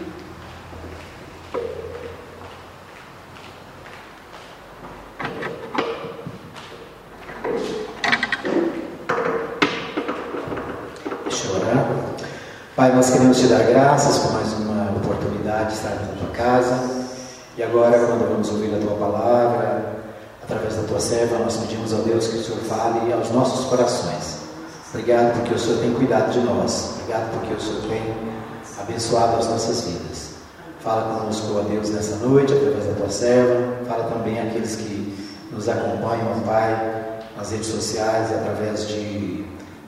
Deixa 11.23 11.47
eu 11.47 11.55
orar. 11.55 11.87
Pai, 12.81 12.91
nós 12.95 13.11
queremos 13.11 13.37
te 13.37 13.45
dar 13.45 13.61
graças 13.61 14.17
por 14.17 14.33
mais 14.33 14.51
uma 14.53 14.89
oportunidade 14.97 15.67
de 15.67 15.73
estar 15.73 15.89
na 15.89 16.17
tua 16.17 16.29
casa. 16.29 16.79
E 17.55 17.61
agora, 17.61 17.91
quando 17.99 18.27
vamos 18.27 18.49
ouvir 18.49 18.73
a 18.73 18.79
tua 18.79 18.95
palavra, 18.95 19.85
através 20.41 20.77
da 20.77 20.81
tua 20.87 20.99
serva, 20.99 21.37
nós 21.37 21.57
pedimos 21.57 21.93
ao 21.93 21.99
Deus 21.99 22.25
que 22.25 22.37
o 22.37 22.43
Senhor 22.43 22.59
fale 22.61 23.13
aos 23.13 23.29
nossos 23.29 23.67
corações. 23.67 24.39
Obrigado 24.89 25.31
porque 25.33 25.53
o 25.53 25.59
Senhor 25.59 25.77
tem 25.77 25.93
cuidado 25.93 26.31
de 26.31 26.39
nós. 26.39 26.93
Obrigado 26.95 27.29
porque 27.33 27.53
o 27.53 27.61
Senhor 27.61 27.81
tem 27.87 28.01
abençoado 28.79 29.37
as 29.37 29.47
nossas 29.47 29.81
vidas. 29.81 30.31
Fala 30.79 31.19
conosco, 31.19 31.55
ó 31.59 31.61
Deus, 31.61 31.91
nessa 31.91 32.15
noite, 32.15 32.51
através 32.51 32.87
da 32.87 32.93
tua 32.93 33.09
serva. 33.11 33.85
Fala 33.87 34.05
também 34.05 34.41
àqueles 34.41 34.77
que 34.77 35.29
nos 35.51 35.69
acompanham, 35.69 36.39
Pai, 36.47 37.19
nas 37.37 37.51
redes 37.51 37.67
sociais 37.67 38.31
e 38.31 38.33
através 38.33 38.87
de 38.87 39.40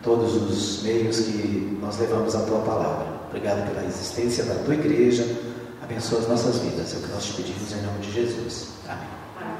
todos 0.03 0.35
os 0.35 0.83
meios 0.83 1.21
que 1.21 1.77
nós 1.81 1.97
levamos 1.97 2.35
a 2.35 2.41
tua 2.41 2.59
palavra. 2.59 3.07
Obrigado 3.29 3.67
pela 3.67 3.85
existência 3.85 4.43
da 4.43 4.55
tua 4.55 4.75
igreja. 4.75 5.25
Abençoa 5.81 6.19
as 6.19 6.27
nossas 6.27 6.59
vidas. 6.59 6.93
É 6.93 6.97
o 6.97 7.01
que 7.01 7.11
nós 7.11 7.25
te 7.25 7.33
pedimos 7.33 7.71
em 7.71 7.81
nome 7.81 7.99
de 7.99 8.11
Jesus. 8.11 8.67
Amém. 8.87 9.52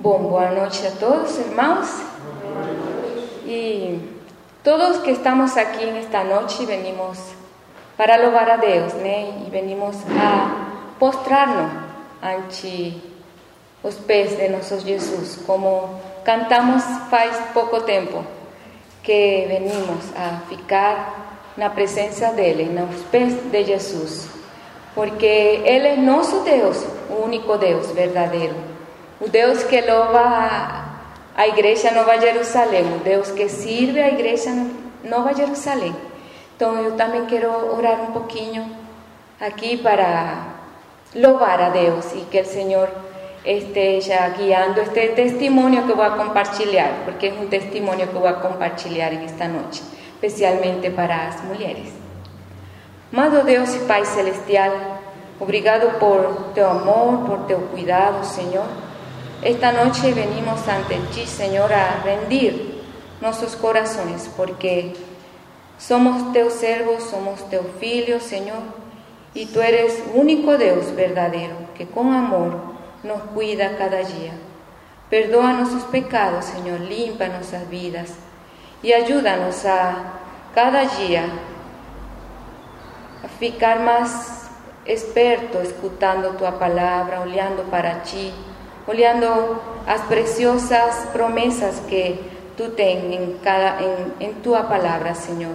Bom, 0.00 0.28
boa 0.28 0.52
noite 0.52 0.86
a 0.86 0.92
todos, 0.92 1.36
irmãos. 1.38 1.88
E 3.44 3.98
todos 4.62 4.98
que 4.98 5.10
estamos 5.10 5.56
aqui 5.56 5.86
nesta 5.86 6.22
noite 6.22 6.64
venimos 6.64 7.18
para 7.96 8.16
louvar 8.16 8.48
a 8.48 8.56
Deus, 8.58 8.92
né? 8.94 9.42
E 9.44 9.50
venimos 9.50 9.96
a 10.16 10.94
postrar-nos 11.00 11.72
ante 12.22 13.02
os 13.82 13.96
pés 13.96 14.36
de 14.36 14.48
nosso 14.48 14.78
Jesus, 14.78 15.40
como 15.44 15.98
cantamos 16.22 16.84
faz 17.10 17.36
pouco 17.52 17.80
tempo, 17.80 18.24
que 19.02 19.46
venimos 19.48 20.16
a 20.16 20.42
ficar 20.48 21.40
na 21.56 21.70
presença 21.70 22.30
dele, 22.34 22.66
nos 22.66 23.02
pés 23.06 23.34
de 23.50 23.64
Jesus, 23.64 24.28
porque 24.94 25.26
ele 25.64 25.88
é 25.88 25.96
nosso 25.96 26.44
Deus, 26.44 26.86
o 27.10 27.24
único 27.24 27.58
Deus 27.58 27.90
verdadeiro 27.90 28.77
o 29.20 29.28
Deus 29.28 29.64
que 29.64 29.80
louva 29.80 30.84
a 31.36 31.48
igreja 31.48 31.90
Nova 31.90 32.20
Jerusalém, 32.20 32.84
o 32.96 32.98
Deus 32.98 33.30
que 33.32 33.48
sirve 33.48 34.00
a 34.00 34.08
igreja 34.08 34.50
Nova 35.04 35.34
Jerusalém. 35.34 35.94
Então 36.56 36.76
eu 36.82 36.92
também 36.96 37.24
quero 37.26 37.50
orar 37.76 38.00
um 38.02 38.12
pouquinho 38.12 38.68
aqui 39.40 39.76
para 39.76 40.48
louvar 41.14 41.60
a 41.60 41.70
Deus 41.70 42.12
e 42.14 42.20
que 42.30 42.40
o 42.40 42.44
Senhor 42.44 42.88
esteja 43.44 44.28
guiando 44.30 44.80
este 44.80 45.08
testemunho 45.08 45.86
que 45.86 45.94
vou 45.94 46.10
compartilhar, 46.10 47.04
porque 47.04 47.28
é 47.28 47.32
um 47.32 47.46
testemunho 47.46 48.06
que 48.06 48.14
vou 48.14 48.32
compartilhar 48.34 49.12
esta 49.24 49.48
noite, 49.48 49.82
especialmente 50.14 50.90
para 50.90 51.28
as 51.28 51.42
mulheres. 51.44 51.92
Amado 53.12 53.44
Deus 53.44 53.74
e 53.74 53.78
Pai 53.80 54.04
Celestial, 54.04 54.98
obrigado 55.40 55.98
por 55.98 56.52
teu 56.54 56.68
amor, 56.68 57.26
por 57.26 57.46
teu 57.46 57.60
cuidado, 57.70 58.24
Senhor. 58.24 58.66
Esta 59.42 59.70
noche 59.70 60.12
venimos 60.14 60.66
ante 60.66 60.96
ti, 61.14 61.24
Señor, 61.24 61.72
a 61.72 62.02
rendir 62.02 62.82
nuestros 63.20 63.54
corazones, 63.54 64.28
porque 64.36 64.94
somos 65.78 66.32
teus 66.32 66.54
servos, 66.54 67.04
somos 67.04 67.48
teus 67.48 67.66
filhos, 67.78 68.24
Señor, 68.24 68.58
y 69.34 69.46
tú 69.46 69.60
eres 69.60 70.02
único 70.12 70.58
Dios 70.58 70.92
verdadero, 70.96 71.54
que 71.76 71.86
con 71.86 72.12
amor 72.12 72.56
nos 73.04 73.22
cuida 73.32 73.76
cada 73.76 73.98
día. 73.98 74.32
Perdoa 75.08 75.52
nuestros 75.52 75.84
pecados, 75.84 76.44
Señor, 76.44 76.80
limpa 76.80 77.28
nuestras 77.28 77.70
vidas 77.70 78.14
y 78.82 78.92
ayúdanos 78.92 79.64
a 79.66 80.14
cada 80.52 80.84
día 80.98 81.26
a 83.24 83.28
ficar 83.38 83.80
más 83.80 84.50
experto 84.84 85.60
escuchando 85.60 86.30
tu 86.30 86.44
palabra, 86.58 87.20
olhando 87.20 87.62
para 87.64 88.02
ti 88.02 88.32
olhando 88.88 89.60
as 89.86 90.00
preciosas 90.02 91.06
promessas 91.12 91.80
que 91.88 92.18
tu 92.56 92.70
tens 92.70 93.04
em, 93.14 93.36
cada, 93.44 93.82
em, 93.82 94.28
em 94.28 94.34
tua 94.34 94.62
palavra, 94.64 95.14
Senhor, 95.14 95.54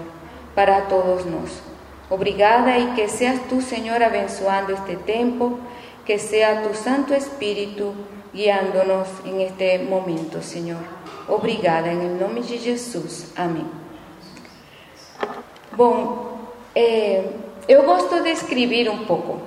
para 0.56 0.82
todos 0.82 1.26
nós. 1.26 1.62
Obrigada 2.10 2.78
e 2.78 2.94
que 2.94 3.08
seas 3.08 3.40
tu, 3.50 3.60
Senhor, 3.62 4.02
abençoando 4.02 4.72
este 4.72 4.96
tempo, 4.98 5.60
que 6.06 6.18
seja 6.20 6.62
tu 6.62 6.76
Santo 6.76 7.14
Espírito 7.14 7.94
guiando-nos 8.34 9.08
em 9.26 9.44
este 9.44 9.80
momento, 9.80 10.42
Senhor. 10.42 10.82
Obrigada, 11.28 11.90
em 11.90 12.18
nome 12.18 12.42
de 12.42 12.58
Jesus. 12.58 13.32
Amém. 13.36 13.66
Bom, 15.72 16.38
eh, 16.76 17.24
eu 17.68 17.84
gosto 17.84 18.22
de 18.22 18.30
escrever 18.30 18.90
um 18.90 19.06
pouco. 19.06 19.42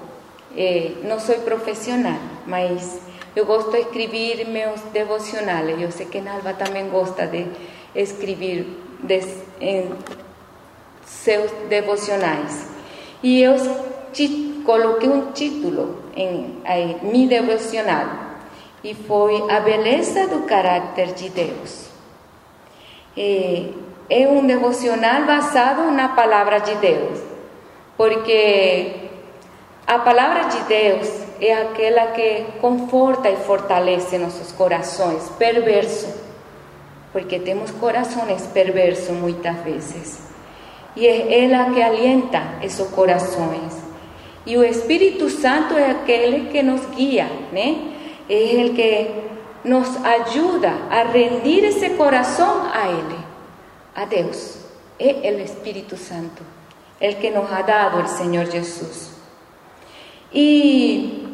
Eh, 0.57 0.93
não 1.05 1.21
sou 1.21 1.37
profissional, 1.41 2.19
mas 2.47 3.01
eu 3.37 3.45
gosto 3.45 3.71
de 3.71 3.81
escrever 3.81 4.49
meus 4.49 4.81
devocionais. 4.93 5.81
Eu 5.81 5.93
sei 5.93 6.07
que 6.07 6.23
Nalva 6.23 6.55
também 6.55 6.89
gosta 6.89 7.27
de 7.27 7.47
escrever 7.95 8.67
em 9.61 9.91
seus 11.05 11.51
devocionais. 11.69 12.67
E 13.23 13.43
eu 13.43 13.55
coloquei 14.65 15.11
um 15.11 15.33
título 15.33 16.03
em, 16.17 16.63
em 16.65 16.99
meu 17.03 17.29
devocional 17.29 18.09
e 18.83 18.95
foi 18.95 19.51
A 19.51 19.61
Beleza 19.61 20.27
do 20.29 20.47
Caráter 20.47 21.13
de 21.13 21.29
Deus. 21.29 21.91
É, 23.15 23.67
é 24.09 24.29
um 24.29 24.47
devocional 24.47 25.27
basado 25.27 25.91
na 25.91 26.09
palavra 26.09 26.61
de 26.61 26.75
Deus, 26.77 27.21
porque 27.99 28.93
a 29.87 29.99
palavra 29.99 30.45
de 30.45 30.63
Deus 30.65 31.26
es 31.41 31.57
aquella 31.57 32.13
que 32.13 32.47
conforta 32.61 33.31
y 33.31 33.37
fortalece 33.37 34.19
nuestros 34.19 34.53
corazones 34.53 35.23
perversos, 35.39 36.15
porque 37.13 37.39
tenemos 37.39 37.73
corazones 37.73 38.43
perversos 38.43 39.17
muchas 39.17 39.65
veces. 39.65 40.19
Y 40.95 41.07
es 41.07 41.25
Él 41.29 41.53
la 41.53 41.71
que 41.75 41.85
alienta 41.85 42.59
esos 42.63 42.89
corazones. 42.89 43.75
Y 44.45 44.55
el 44.55 44.65
Espíritu 44.65 45.29
Santo 45.29 45.77
es 45.77 45.95
aquel 45.95 46.49
que 46.49 46.63
nos 46.63 46.81
guía, 46.97 47.29
¿no? 47.53 47.97
es 48.29 48.55
el 48.55 48.75
que 48.75 49.11
nos 49.65 49.89
ayuda 49.99 50.89
a 50.91 51.05
rendir 51.05 51.65
ese 51.65 51.97
corazón 51.97 52.69
a 52.73 52.89
Él, 52.89 53.17
a 53.95 54.07
Dios. 54.07 54.61
Es 54.99 55.17
el 55.23 55.41
Espíritu 55.41 55.97
Santo, 55.97 56.43
el 57.01 57.17
que 57.17 57.31
nos 57.31 57.51
ha 57.51 57.63
dado 57.63 58.01
el 58.01 58.09
Señor 58.09 58.51
Jesús. 58.51 59.11
Y 60.33 61.26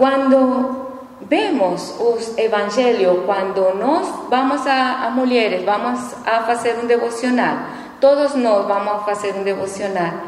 cuando 0.00 0.88
vemos 1.28 1.94
los 2.00 2.32
evangelios, 2.38 3.18
cuando 3.26 3.74
nos 3.74 4.30
vamos 4.30 4.66
a, 4.66 5.04
a 5.04 5.10
mujeres, 5.10 5.66
vamos 5.66 6.00
a 6.24 6.38
hacer 6.50 6.78
un 6.80 6.88
devocional, 6.88 7.66
todos 8.00 8.34
nos 8.34 8.66
vamos 8.66 9.06
a 9.06 9.12
hacer 9.12 9.34
un 9.34 9.44
devocional, 9.44 10.22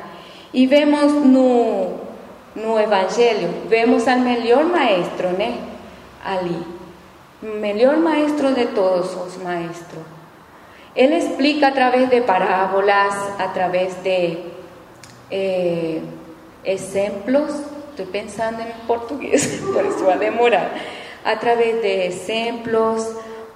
y 0.52 0.66
vemos 0.66 1.10
no, 1.14 1.86
no 2.54 2.78
evangelio, 2.78 3.48
vemos 3.70 4.06
al 4.08 4.20
mejor 4.20 4.64
maestro, 4.66 5.30
¿no? 5.30 5.46
ali, 6.22 6.66
mejor 7.40 7.96
maestro 7.96 8.52
de 8.52 8.66
todos 8.66 9.16
los 9.16 9.38
maestros. 9.42 10.04
Él 10.94 11.14
explica 11.14 11.68
a 11.68 11.72
través 11.72 12.10
de 12.10 12.20
parábolas, 12.20 13.14
a 13.38 13.54
través 13.54 14.04
de 14.04 14.52
eh, 15.30 16.02
ejemplos, 16.62 17.52
estoy 17.92 18.06
pensando 18.06 18.62
en 18.62 18.72
portugués, 18.86 19.62
por 19.72 19.84
eso 19.84 20.06
va 20.06 20.14
a 20.14 20.18
demorar, 20.18 20.72
a 21.24 21.38
través 21.38 21.82
de 21.82 22.06
ejemplos, 22.06 23.06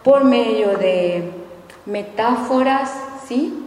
por 0.05 0.25
medio 0.25 0.77
de 0.77 1.31
metáforas, 1.87 2.93
¿sí? 3.27 3.63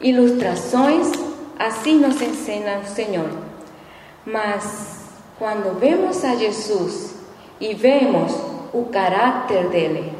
Ilustraciones, 0.00 1.12
así 1.58 1.94
nos 1.94 2.20
enseña 2.20 2.80
el 2.80 2.86
Señor. 2.86 3.28
Mas 4.26 4.64
cuando 5.38 5.78
vemos 5.80 6.24
a 6.24 6.36
Jesús 6.36 7.12
y 7.60 7.74
vemos 7.74 8.32
el 8.74 8.90
carácter 8.90 9.70
dele, 9.70 10.10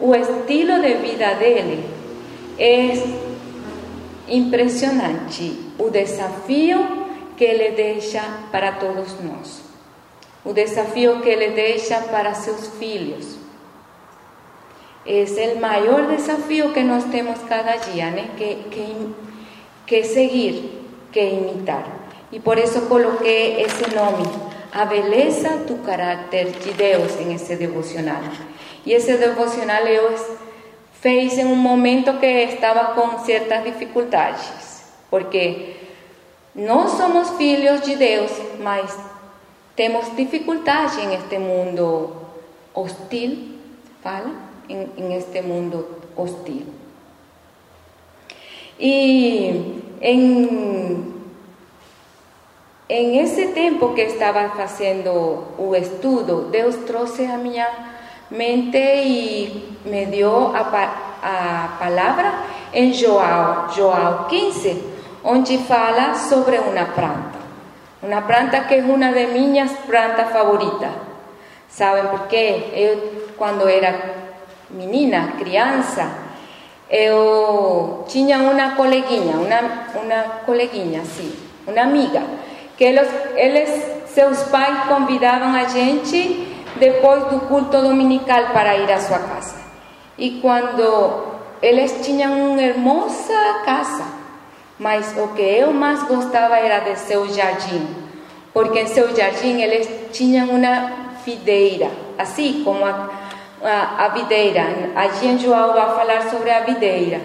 o 0.00 0.14
estilo 0.14 0.80
de 0.80 0.94
vida 0.94 1.34
dele, 1.38 1.78
es 2.58 3.00
impresionante 4.28 5.52
o 5.78 5.88
desafío 5.88 7.07
que 7.38 7.44
ele 7.44 7.70
deixa 7.70 8.22
para 8.50 8.72
todos 8.72 9.14
nós, 9.22 9.62
o 10.44 10.52
desafío 10.52 11.20
que 11.22 11.28
ele 11.30 11.50
deixa 11.50 12.00
para 12.00 12.34
seus 12.34 12.66
filhos. 12.78 13.38
É 15.06 15.54
o 15.54 15.60
maior 15.60 16.06
desafío 16.08 16.72
que 16.74 16.82
nós 16.82 17.04
temos 17.04 17.38
cada 17.48 17.76
dia, 17.76 18.10
né? 18.10 18.28
que, 18.36 18.56
que, 18.70 19.14
que 19.86 20.04
seguir, 20.04 20.82
que 21.10 21.20
imitar. 21.20 21.86
E 22.30 22.40
por 22.40 22.58
isso 22.58 22.82
coloquei 22.88 23.62
esse 23.62 23.88
nome, 23.94 24.24
a 24.70 24.84
beleza 24.84 25.64
tu 25.66 25.78
carácter 25.78 26.50
de 26.50 27.22
en 27.22 27.32
ese 27.32 27.56
devocional. 27.56 28.20
Y 28.84 28.92
ese 28.92 29.16
devocional 29.16 29.86
eu 29.86 30.14
fez 31.00 31.38
en 31.38 31.46
un 31.46 31.62
momento 31.62 32.18
que 32.18 32.42
estaba 32.44 32.94
con 32.94 33.24
ciertas 33.24 33.64
dificultades, 33.64 34.82
porque 35.10 35.87
no 36.58 36.88
somos 36.88 37.30
filhos 37.38 37.86
de 37.86 37.96
Deus, 37.96 38.30
mas 38.62 38.94
temos 39.74 40.14
dificultades 40.16 40.98
en 40.98 41.12
este 41.12 41.38
mundo 41.38 42.12
hostil, 42.74 43.58
fala, 44.02 44.32
en, 44.68 44.92
en 44.96 45.12
este 45.12 45.40
mundo 45.40 45.88
hostil. 46.16 46.66
Y 48.78 49.80
en 50.00 51.18
en 52.88 53.16
ese 53.16 53.48
tiempo 53.48 53.94
que 53.94 54.06
estaba 54.06 54.50
haciendo 54.58 55.54
un 55.58 55.76
estudio, 55.76 56.48
Dios 56.50 56.86
trouxe 56.86 57.26
a 57.26 57.36
mi 57.36 57.56
mente 58.30 59.04
y 59.04 59.76
me 59.84 60.06
dio 60.06 60.54
a, 60.56 61.76
palabra 61.78 62.44
en 62.72 62.94
Joao, 62.94 63.68
Joao 63.76 64.26
15, 64.28 64.87
donde 65.28 65.58
fala 65.58 66.14
sobre 66.14 66.58
una 66.58 66.94
planta. 66.94 67.38
Una 68.00 68.26
planta 68.26 68.66
que 68.66 68.78
es 68.78 68.84
una 68.84 69.12
de 69.12 69.26
mis 69.26 69.70
plantas 69.86 70.32
favoritas. 70.32 70.90
¿Saben 71.68 72.06
por 72.08 72.28
qué? 72.28 72.72
Yo, 72.74 73.36
cuando 73.36 73.68
era 73.68 73.94
menina, 74.70 75.34
crianza, 75.38 76.08
yo 76.90 78.06
tenía 78.10 78.38
una 78.38 78.74
coleguinha, 78.74 79.36
una, 79.36 79.88
una 80.02 80.24
coleguinha, 80.46 81.02
sí, 81.04 81.38
una 81.66 81.82
amiga, 81.82 82.22
que 82.78 82.88
eles, 82.88 83.08
eles, 83.36 83.70
seus 84.14 84.38
pais 84.44 84.86
convidavam 84.88 85.54
a 85.54 85.68
gente 85.68 86.46
depois 86.76 87.24
do 87.24 87.40
culto 87.40 87.82
dominical 87.82 88.52
para 88.52 88.76
ir 88.76 88.90
à 88.90 88.98
sua 88.98 89.18
casa. 89.18 89.56
E 90.16 90.40
quando 90.40 91.24
eles 91.60 92.00
tinham 92.00 92.52
uma 92.52 92.62
hermosa 92.62 93.62
casa, 93.64 94.17
mas 94.78 95.14
o 95.16 95.28
que 95.28 95.42
eu 95.42 95.72
mais 95.72 96.02
gostava 96.04 96.56
era 96.56 96.78
de 96.80 96.98
seu 96.98 97.28
jardim, 97.28 97.86
porque 98.52 98.80
em 98.80 98.86
seu 98.86 99.14
jardim 99.14 99.60
eles 99.60 99.88
tinham 100.12 100.50
uma 100.50 100.92
videira, 101.24 101.90
assim 102.16 102.62
como 102.64 102.84
a, 102.84 103.10
a, 103.62 104.04
a 104.04 104.08
videira. 104.08 104.62
Allí 104.94 105.26
em 105.26 105.38
João 105.38 105.72
vai 105.74 105.94
falar 105.96 106.30
sobre 106.30 106.50
a 106.50 106.60
videira. 106.60 107.20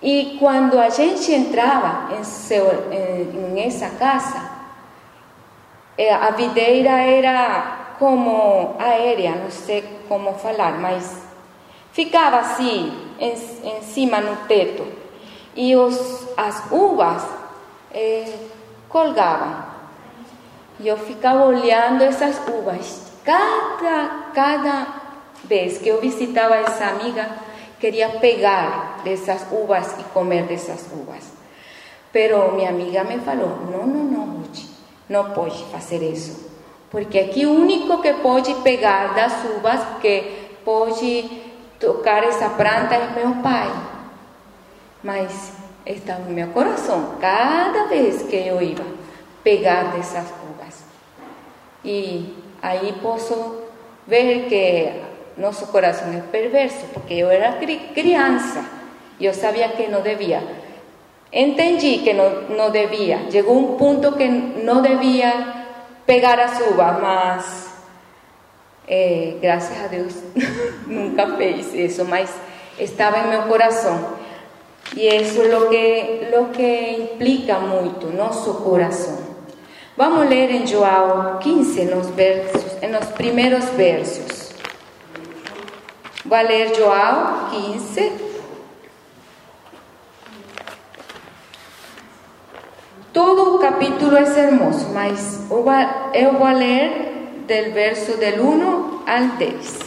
E 0.00 0.36
quando 0.38 0.78
a 0.78 0.88
gente 0.88 1.32
entrava 1.32 2.14
em, 2.16 2.24
seu, 2.24 2.66
em, 2.90 3.56
em 3.56 3.66
essa 3.66 3.88
casa, 3.90 4.50
eh, 5.96 6.12
a 6.12 6.30
videira 6.30 6.90
era 6.90 7.94
como 7.98 8.74
aérea, 8.80 9.36
não 9.36 9.50
sei 9.50 9.84
como 10.08 10.32
falar, 10.34 10.72
mas 10.80 11.22
ficava 11.92 12.38
assim, 12.38 12.92
em, 13.20 13.32
em 13.32 13.82
cima 13.82 14.20
no 14.20 14.36
teto. 14.48 15.01
E 15.54 15.76
os, 15.76 16.28
as 16.36 16.70
uvas 16.70 17.22
eh, 17.92 18.32
colgavam. 18.88 19.64
E 20.80 20.88
eu 20.88 20.96
ficava 20.96 21.44
olhando 21.44 22.02
uvas. 22.48 23.12
Cada, 23.24 24.30
cada 24.34 24.86
vez 25.44 25.78
que 25.78 25.88
eu 25.88 26.00
visitava 26.00 26.56
essa 26.56 26.86
amiga, 26.86 27.28
queria 27.78 28.08
pegar 28.08 29.00
dessas 29.04 29.46
uvas 29.50 29.94
e 29.98 30.04
comer 30.04 30.44
dessas 30.44 30.86
uvas. 30.92 31.24
Pero 32.12 32.52
minha 32.52 32.70
amiga 32.70 33.04
me 33.04 33.18
falou: 33.18 33.58
não, 33.70 33.86
não, 33.86 34.04
não, 34.04 34.24
Ruth, 34.36 34.60
não 35.08 35.30
pode 35.30 35.64
fazer 35.64 36.02
isso. 36.02 36.50
Porque 36.90 37.18
aqui 37.18 37.46
o 37.46 37.52
único 37.52 38.02
que 38.02 38.12
pode 38.14 38.54
pegar 38.56 39.14
das 39.14 39.32
uvas, 39.56 39.80
que 40.00 40.58
pode 40.64 41.28
tocar 41.80 42.22
essa 42.22 42.50
planta 42.50 42.94
é 42.94 43.10
meu 43.14 43.42
pai. 43.42 43.91
Mas 45.02 45.52
está 45.84 46.18
no 46.18 46.30
meu 46.30 46.48
coração, 46.48 47.16
cada 47.20 47.86
vez 47.86 48.22
que 48.22 48.36
eu 48.36 48.62
ia 48.62 48.76
pegar 49.42 49.92
dessas 49.92 50.26
uvas. 50.50 50.84
E 51.84 52.36
aí 52.60 52.94
posso 53.02 53.62
ver 54.06 54.46
que 54.48 55.40
nosso 55.40 55.66
coração 55.68 56.12
é 56.12 56.20
perverso, 56.20 56.86
porque 56.92 57.14
eu 57.14 57.30
era 57.30 57.58
criança 57.94 58.64
e 59.18 59.26
eu 59.26 59.34
sabia 59.34 59.68
que 59.70 59.88
não 59.88 60.02
devia. 60.02 60.42
Entendí 61.32 61.98
que 61.98 62.12
no, 62.12 62.42
no 62.54 62.70
debía, 62.70 63.28
llegó 63.30 63.52
un 63.52 63.76
punto 63.78 64.16
que 64.16 64.28
no 64.28 64.82
debía 64.82 65.66
pegar 66.04 66.38
a 66.38 66.48
suba, 66.48 66.98
mas 67.00 67.70
eh, 68.86 69.38
gracias 69.40 69.78
a 69.78 69.88
Dios 69.88 70.14
nunca 70.86 71.24
hice 71.42 71.86
eso, 71.86 72.04
mas 72.04 72.30
estaba 72.78 73.20
en 73.20 73.30
mi 73.30 73.48
corazón. 73.48 74.21
Y 74.94 75.06
eso 75.06 75.42
es 75.42 75.50
lo 75.50 75.68
que, 75.68 76.30
que 76.52 76.92
implica 76.92 77.58
mucho, 77.58 78.10
nuestro 78.10 78.62
corazón. 78.64 79.18
Vamos 79.96 80.22
a 80.22 80.28
leer 80.28 80.50
en 80.50 80.66
Joao 80.66 81.38
15, 81.38 81.82
en 81.82 81.90
los, 81.90 82.14
versos, 82.14 82.64
en 82.80 82.92
los 82.92 83.04
versos. 83.76 84.54
Voy 86.24 86.38
a 86.38 86.42
leer 86.42 86.72
Joao 86.78 87.50
15, 87.50 88.32
Todo 93.12 93.56
o 93.56 93.58
capítulo 93.58 94.16
é 94.16 94.22
hermoso, 94.22 94.88
mas 94.94 95.46
eu 96.14 96.32
vou 96.32 96.48
ler 96.48 97.42
del 97.46 97.70
verso 97.72 98.16
del 98.16 98.40
1 98.40 99.02
al 99.06 99.28
10. 99.36 99.78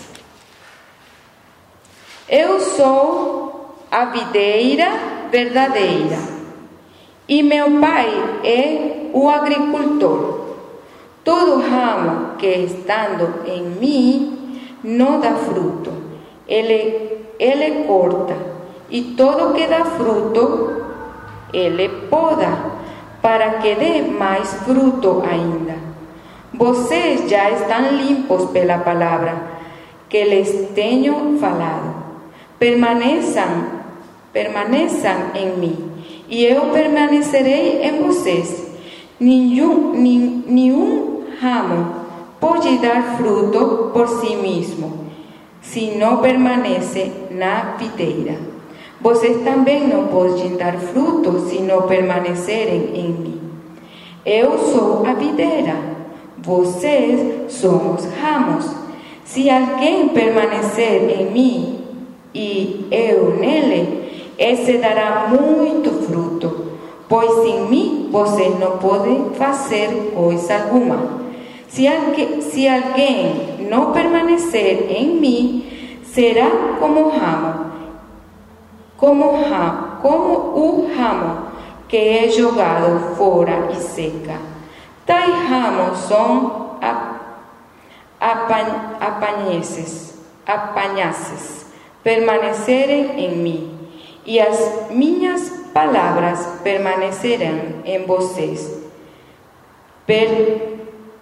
Eu 2.29 2.59
sou 2.59 3.44
a 3.91 4.05
videira 4.05 4.89
verdadeira 5.31 6.35
e 7.27 7.41
meu 7.41 7.79
pai 7.79 8.07
é 8.43 9.09
o 9.13 9.29
agricultor. 9.29 10.45
Todo 11.23 11.59
ramo 11.59 12.37
que 12.37 12.65
estando 12.65 13.41
en 13.47 13.79
mí 13.79 14.61
no 14.83 15.19
da 15.19 15.33
fruto, 15.33 15.91
él, 16.47 16.69
él 17.39 17.59
le 17.59 17.85
corta, 17.87 18.35
y 18.91 19.15
todo 19.15 19.53
que 19.53 19.67
da 19.67 19.85
fruto, 19.85 20.85
él 21.51 21.77
le 21.77 21.89
poda, 21.89 22.57
para 23.23 23.57
que 23.57 23.75
dé 23.75 24.03
más 24.03 24.47
fruto 24.67 25.23
ainda. 25.27 25.77
Vocês 26.53 27.27
ya 27.27 27.49
están 27.49 27.97
limpos 27.97 28.43
pela 28.53 28.83
palabra 28.83 29.33
que 30.07 30.25
les 30.25 30.75
tenho 30.75 31.37
falado. 31.39 32.05
Permanezcan, 32.59 33.74
permanezcan 34.35 35.31
en 35.33 35.61
mí, 35.61 35.73
y 36.27 36.49
yo 36.49 36.69
permaneceré 36.73 37.87
en 37.87 38.05
vocês. 38.05 38.67
Nenhum, 39.17 39.93
nenhum 40.45 41.21
ramo 41.41 42.03
pode 42.41 42.77
dar 42.79 43.15
fruto 43.17 43.91
por 43.93 44.09
si 44.09 44.35
mismo, 44.35 45.05
se 45.61 45.95
não 45.95 46.17
permanece 46.17 47.13
na 47.31 47.77
videira. 47.79 48.35
Vocês 48.99 49.41
também 49.45 49.87
não 49.87 50.07
podem 50.07 50.57
dar 50.57 50.73
fruto 50.79 51.47
se 51.47 51.61
não 51.61 51.83
permanecerem 51.83 52.91
em 52.93 53.13
mim. 53.13 53.41
Eu 54.25 54.57
sou 54.57 55.05
a 55.05 55.13
videira, 55.13 55.75
vocês 56.39 57.53
são 57.53 57.95
os 57.95 58.05
ramos. 58.21 58.69
Se 59.23 59.49
alguém 59.49 60.09
permanecer 60.09 61.09
em 61.21 61.31
mim 61.31 61.79
e 62.33 62.85
eu 62.91 63.37
nele, 63.37 64.04
esse 64.37 64.77
dará 64.77 65.27
muito 65.29 65.91
fruto, 66.05 66.71
pois 67.07 67.31
sem 67.43 67.61
mim 67.67 68.09
vocês 68.11 68.59
não 68.59 68.77
podem 68.77 69.31
fazer 69.35 70.13
coisa 70.13 70.55
alguma. 70.55 71.25
Se 71.67 71.85
se 72.41 72.67
alguém 72.67 73.67
não 73.69 73.91
permanecer 73.91 74.91
em 74.91 75.19
mim, 75.19 75.99
será 76.03 76.49
como 76.79 77.09
ramo, 77.09 77.71
como, 78.97 79.43
ramo, 79.43 79.87
como 80.01 80.33
o 80.55 80.89
ramo 80.95 81.45
que 81.87 81.97
é 81.97 82.29
jogado 82.29 83.15
fora 83.15 83.69
e 83.71 83.75
seca. 83.75 84.39
Tais 85.05 85.49
ramos 85.49 85.99
são 85.99 86.77
apanheces, 88.99 90.17
apanhaces, 90.47 91.67
permanecerem 92.03 93.19
em 93.19 93.37
mim, 93.37 93.74
e 94.25 94.39
as 94.39 94.89
minhas 94.89 95.49
palavras 95.73 96.59
permanecerão 96.63 97.83
em 97.85 98.05
vocês. 98.05 98.83
Per, 100.05 100.79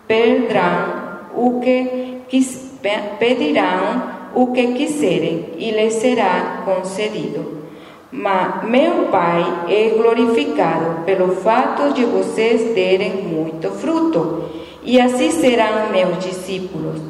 perderão 0.07 1.03
o 1.35 1.59
que 1.59 2.21
quis, 2.29 2.71
pedirão 3.19 4.13
o 4.35 4.47
que 4.47 4.73
quiserem 4.73 5.49
e 5.57 5.71
lhes 5.71 5.93
será 5.93 6.63
concedido. 6.65 7.63
Mas 8.11 8.63
meu 8.63 9.07
Pai 9.07 9.43
é 9.69 9.89
glorificado 9.97 11.03
pelo 11.03 11.35
fato 11.37 11.93
de 11.93 12.05
vocês 12.05 12.75
terem 12.75 13.23
muito 13.23 13.71
fruto, 13.71 14.43
e 14.83 15.01
assim 15.01 15.31
serão 15.31 15.89
meus 15.91 16.19
discípulos. 16.19 17.01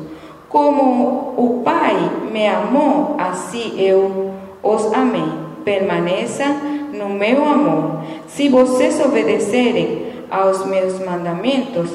Como 0.48 1.34
o 1.36 1.62
Pai 1.64 1.96
me 2.32 2.48
amou, 2.48 3.16
assim 3.20 3.74
eu 3.78 4.34
os 4.62 4.94
amei. 4.94 5.53
Permaneçam 5.64 6.54
no 6.94 7.10
meu 7.10 7.44
amor. 7.44 8.04
Se 8.28 8.50
vocês 8.50 9.00
obedecerem 9.04 10.14
aos 10.30 10.66
meus 10.66 11.00
mandamentos, 11.00 11.90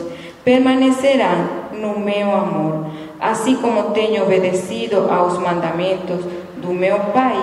permanecerão 0.44 1.48
no 1.72 1.98
meu 1.98 2.30
amor, 2.30 2.86
assim 3.20 3.56
como 3.56 3.90
tenho 3.90 4.22
obedecido 4.22 5.10
aos 5.10 5.38
mandamentos 5.38 6.24
do 6.56 6.72
meu 6.72 6.98
Pai, 7.12 7.36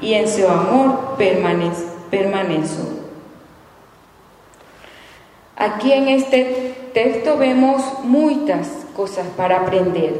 e 0.00 0.14
em 0.14 0.26
seu 0.26 0.50
amor 0.50 1.16
permaneço. 1.16 3.00
Aquí 5.56 5.92
en 5.92 6.08
este 6.08 6.74
texto 6.94 7.36
vemos 7.36 7.82
muchas 8.02 8.86
cosas 8.94 9.26
para 9.36 9.58
aprender. 9.58 10.14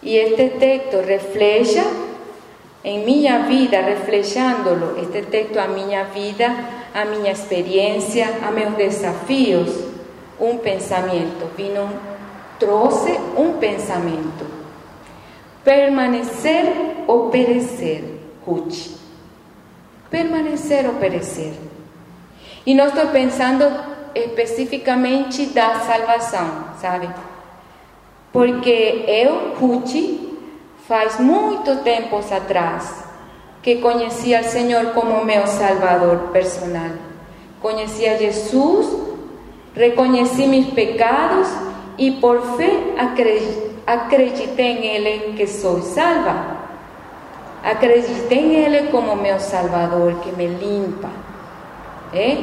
Y 0.00 0.16
este 0.16 0.48
texto 0.50 1.02
refleja 1.02 1.84
en 2.84 3.04
mi 3.04 3.28
vida, 3.48 3.82
reflejándolo, 3.82 4.96
este 4.96 5.22
texto 5.22 5.60
a 5.60 5.66
mi 5.66 5.84
vida, 6.14 6.54
a 6.94 7.04
mi 7.04 7.28
experiencia, 7.28 8.38
a 8.46 8.50
mis 8.50 8.76
desafíos, 8.76 9.68
un 10.38 10.60
pensamiento. 10.60 11.50
Vino, 11.56 11.88
trouxe 12.58 13.18
un 13.36 13.54
pensamiento. 13.54 14.44
Permanecer 15.64 17.04
o 17.06 17.30
perecer, 17.30 18.04
Ruth. 18.46 18.96
Permanecer 20.10 20.88
o 20.88 20.94
perecer. 20.94 21.52
E 22.64 22.74
não 22.74 22.86
estou 22.86 23.08
pensando 23.08 23.64
especificamente 24.14 25.46
da 25.46 25.80
salvação, 25.80 26.64
sabe? 26.80 27.08
Porque 28.32 29.04
eu, 29.06 29.54
Ruth, 29.58 30.27
faz 30.88 31.20
muito 31.20 31.76
tempo 31.84 32.16
atrás 32.16 33.04
que 33.62 33.76
conheci 33.76 34.34
ao 34.34 34.42
Senhor 34.42 34.94
como 34.94 35.22
meu 35.22 35.46
Salvador 35.46 36.30
personal. 36.32 36.92
Conheci 37.60 38.08
a 38.08 38.16
Jesus, 38.16 38.96
reconheci 39.74 40.46
meus 40.46 40.68
pecados 40.68 41.48
e 41.98 42.12
por 42.12 42.40
fé 42.56 42.70
acreditei 43.86 44.66
em 44.66 44.86
Ele 44.86 45.34
que 45.36 45.46
sou 45.46 45.82
salva. 45.82 46.56
Acreditei 47.62 48.38
em 48.38 48.54
Ele 48.54 48.88
como 48.90 49.14
meu 49.16 49.38
Salvador, 49.38 50.20
que 50.20 50.32
me 50.32 50.46
limpa. 50.46 51.10
¿eh? 52.14 52.38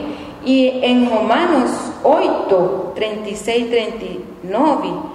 Y 0.46 0.68
en 0.84 1.10
Romanos 1.10 1.72
8, 2.04 2.92
36, 2.94 3.70
39, 3.72 5.15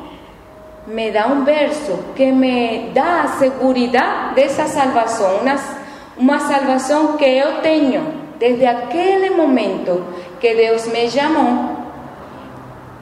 me 0.92 1.12
da 1.12 1.26
un 1.26 1.44
verso 1.44 1.98
que 2.16 2.32
me 2.32 2.90
da 2.94 3.36
seguridad 3.38 4.32
de 4.34 4.44
esa 4.44 4.66
salvación, 4.66 5.30
una, 6.18 6.40
salvación 6.40 7.16
que 7.16 7.38
yo 7.38 7.58
tengo 7.62 8.00
desde 8.38 8.66
aquel 8.66 9.36
momento 9.36 10.00
que 10.40 10.54
Dios 10.54 10.88
me 10.92 11.08
llamó 11.08 11.76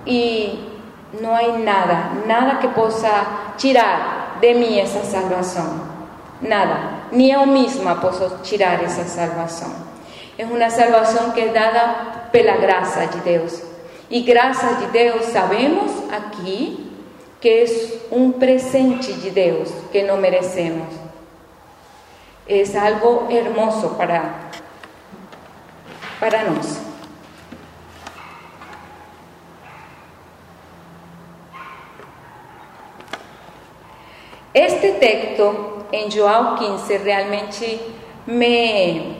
y 0.04 0.60
no 1.20 1.34
hay 1.34 1.52
nada, 1.52 2.10
nada 2.26 2.58
que 2.60 2.68
pueda 2.68 3.54
tirar 3.56 4.38
de 4.40 4.54
mí 4.54 4.78
esa 4.78 5.02
salvación, 5.02 5.82
nada, 6.40 7.06
ni 7.10 7.32
yo 7.32 7.46
misma 7.46 8.00
puedo 8.00 8.30
tirar 8.42 8.82
esa 8.82 9.04
salvación. 9.06 9.72
Es 10.36 10.48
una 10.48 10.70
salvación 10.70 11.32
que 11.32 11.46
es 11.46 11.54
dada 11.54 12.28
por 12.32 12.44
la 12.44 12.56
gracia 12.56 13.08
de 13.24 13.38
Dios. 13.38 13.62
Y 14.08 14.22
gracias 14.22 14.92
de 14.92 15.02
Dios 15.02 15.24
sabemos 15.32 15.90
aquí 16.12 16.87
que 17.40 17.62
es 17.62 17.98
un 18.10 18.34
presente 18.34 19.14
de 19.14 19.30
Dios 19.30 19.70
que 19.92 20.02
no 20.02 20.16
merecemos. 20.16 20.88
Es 22.46 22.74
algo 22.74 23.28
hermoso 23.30 23.96
para, 23.96 24.50
para 26.18 26.44
nosotros. 26.44 26.78
Este 34.54 34.92
texto 34.92 35.86
en 35.92 36.10
João 36.10 36.56
15 36.56 36.98
realmente 36.98 37.80
me, 38.26 39.18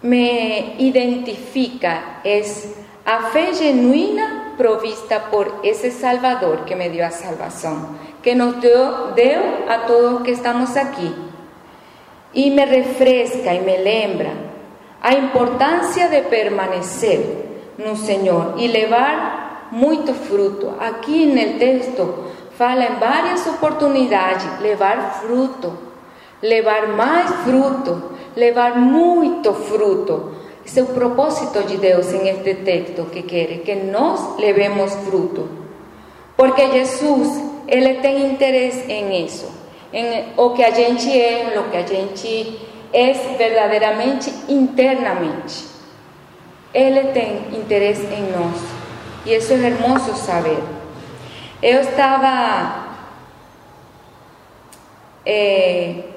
me 0.00 0.74
identifica, 0.78 2.20
es 2.24 2.74
a 3.04 3.30
fe 3.30 3.52
genuina 3.52 4.41
provista 4.62 5.28
por 5.28 5.58
ese 5.64 5.90
Salvador 5.90 6.64
que 6.64 6.76
me 6.76 6.88
dio 6.88 7.04
a 7.04 7.10
salvación, 7.10 7.98
que 8.22 8.36
nos 8.36 8.60
dio, 8.60 9.08
dio 9.16 9.40
a 9.68 9.86
todos 9.88 10.22
que 10.22 10.30
estamos 10.30 10.76
aquí. 10.76 11.12
Y 12.32 12.52
me 12.52 12.64
refresca 12.64 13.54
y 13.54 13.60
me 13.60 13.78
lembra 13.78 14.30
a 15.02 15.14
importancia 15.14 16.08
de 16.08 16.22
permanecer 16.22 17.42
no 17.76 17.96
Señor 17.96 18.54
y 18.56 18.68
levar 18.68 19.66
muito 19.72 20.14
fruto. 20.14 20.76
Aquí 20.80 21.24
en 21.24 21.38
el 21.38 21.58
texto 21.58 22.30
fala 22.56 22.86
en 22.86 23.00
varias 23.00 23.44
oportunidades 23.48 24.44
levar 24.62 25.22
fruto, 25.24 25.72
levar 26.40 26.86
mais 26.86 27.28
fruto, 27.44 28.12
levar 28.36 28.76
muito 28.76 29.54
fruto. 29.54 30.41
O 30.80 30.86
propósito 30.86 31.62
de 31.64 31.76
Deus 31.76 32.12
em 32.12 32.28
este 32.28 32.54
texto 32.54 33.04
que 33.10 33.22
quer 33.22 33.58
que 33.58 33.74
nós 33.74 34.38
levemos 34.38 34.92
fruto. 35.04 35.48
Porque 36.36 36.70
Jesus, 36.70 37.42
ele 37.68 37.94
tem 37.96 38.32
interesse 38.32 38.90
em 38.90 39.24
isso, 39.24 39.50
em 39.92 40.32
o 40.36 40.50
que 40.50 40.64
a 40.64 40.70
gente 40.70 41.10
é, 41.10 41.58
o 41.58 41.70
que 41.70 41.76
a 41.76 41.86
gente 41.86 42.58
é 42.92 43.12
verdadeiramente 43.36 44.32
internamente. 44.48 45.66
Ele 46.72 47.12
tem 47.12 47.48
interesse 47.52 48.06
em 48.06 48.32
nós. 48.32 48.60
E 49.26 49.34
isso 49.34 49.52
é 49.52 49.56
hermoso 49.56 50.14
saber. 50.14 50.58
eu 51.62 51.80
estava 51.80 52.82
eh, 55.24 56.11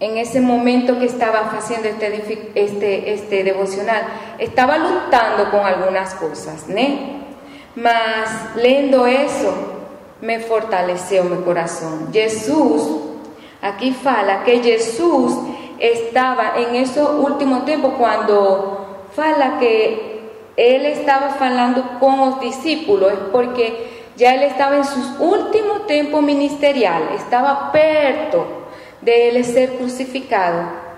en 0.00 0.16
ese 0.16 0.40
momento 0.40 0.98
que 0.98 1.04
estaba 1.04 1.50
haciendo 1.56 1.88
este, 1.88 2.52
este, 2.54 3.12
este 3.12 3.44
devocional, 3.44 4.02
estaba 4.38 4.78
luchando 4.78 5.50
con 5.50 5.60
algunas 5.60 6.14
cosas, 6.14 6.66
¿no? 6.68 7.20
Mas 7.76 8.56
leyendo 8.56 9.06
eso, 9.06 9.52
me 10.22 10.40
fortaleció 10.40 11.24
mi 11.24 11.42
corazón. 11.44 12.08
Jesús, 12.12 12.82
aquí 13.60 13.92
fala 13.92 14.42
que 14.42 14.62
Jesús 14.62 15.34
estaba 15.78 16.54
en 16.56 16.76
esos 16.76 17.10
últimos 17.18 17.66
tiempos 17.66 17.92
cuando 17.98 19.04
fala 19.14 19.58
que 19.58 20.20
él 20.56 20.86
estaba 20.86 21.30
falando 21.30 21.98
con 22.00 22.18
los 22.18 22.40
discípulos, 22.40 23.12
porque 23.32 24.08
ya 24.16 24.34
él 24.34 24.44
estaba 24.44 24.76
en 24.76 24.84
sus 24.84 25.18
últimos 25.18 25.86
tiempos 25.86 26.22
ministerial, 26.22 27.02
estaba 27.14 27.70
perto 27.70 28.59
de 29.02 29.28
él 29.28 29.44
ser 29.44 29.76
crucificado. 29.76 30.90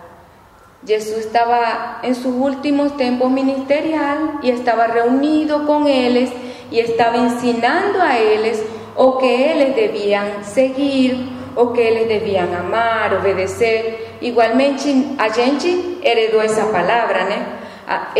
Jesús 0.86 1.18
estaba 1.18 2.00
en 2.02 2.14
sus 2.14 2.34
últimos 2.34 2.96
tiempos 2.96 3.30
ministerial 3.30 4.40
y 4.42 4.50
estaba 4.50 4.88
reunido 4.88 5.64
con 5.66 5.86
ellos 5.86 6.30
y 6.70 6.80
estaba 6.80 7.16
enseñando 7.18 8.02
a 8.02 8.18
ellos 8.18 8.58
o 8.96 9.18
que 9.18 9.52
ellos 9.52 9.76
debían 9.76 10.44
seguir 10.44 11.28
o 11.54 11.72
que 11.72 11.88
ellos 11.88 12.08
debían 12.08 12.52
amar, 12.54 13.14
obedecer. 13.14 14.16
Igualmente 14.20 14.92
a 15.18 15.30
gente 15.30 15.98
heredó 16.02 16.42
esa 16.42 16.72
palabra, 16.72 17.26
¿no? 17.28 17.62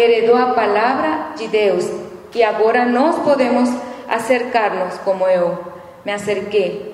Heredó 0.01 0.37
a 0.37 0.55
palabra 0.55 1.35
de 1.37 1.49
Dios 1.49 1.91
y 2.33 2.43
ahora 2.43 2.85
nos 2.85 3.17
podemos 3.17 3.69
acercarnos 4.09 4.95
como 5.05 5.27
yo 5.29 5.61
me 6.05 6.13
acerqué. 6.13 6.92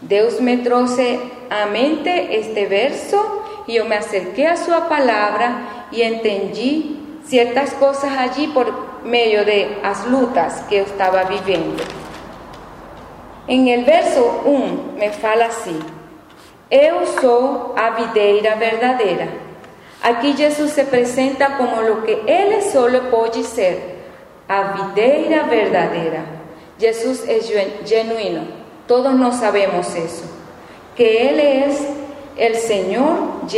Dios 0.00 0.40
me 0.40 0.58
trouxe 0.58 1.18
a 1.50 1.66
mente 1.66 2.38
este 2.38 2.66
verso 2.66 3.42
y 3.66 3.74
yo 3.74 3.84
me 3.84 3.96
acerqué 3.96 4.46
a 4.46 4.56
su 4.56 4.70
palabra 4.88 5.86
y 5.90 6.02
entendí 6.02 7.20
ciertas 7.24 7.72
cosas 7.74 8.16
allí 8.16 8.46
por 8.48 8.72
medio 9.04 9.44
de 9.44 9.78
las 9.82 10.06
lutas 10.06 10.62
que 10.68 10.80
estaba 10.80 11.24
viviendo. 11.24 11.82
En 13.48 13.66
el 13.66 13.84
verso 13.84 14.42
1 14.44 14.98
me 14.98 15.10
fala 15.10 15.46
así, 15.46 15.76
eu 16.70 17.06
sou 17.20 17.74
a 17.76 17.90
videira 17.90 18.54
verdadeira. 18.56 19.28
Aquí 20.02 20.34
Jesús 20.34 20.70
se 20.70 20.84
presenta 20.84 21.56
como 21.56 21.82
lo 21.82 22.04
que 22.04 22.22
Él 22.26 22.62
solo 22.62 23.10
puede 23.10 23.42
ser, 23.42 23.98
a 24.46 24.74
videira 24.74 25.44
verdadeira. 25.44 26.24
Jesús 26.78 27.24
es 27.26 27.50
genuino, 27.84 28.57
todos 28.88 29.14
no 29.14 29.32
sabemos 29.32 29.94
eso, 29.94 30.24
que 30.96 31.28
Él 31.28 31.38
es 31.38 31.86
el 32.36 32.56
Señor 32.56 33.48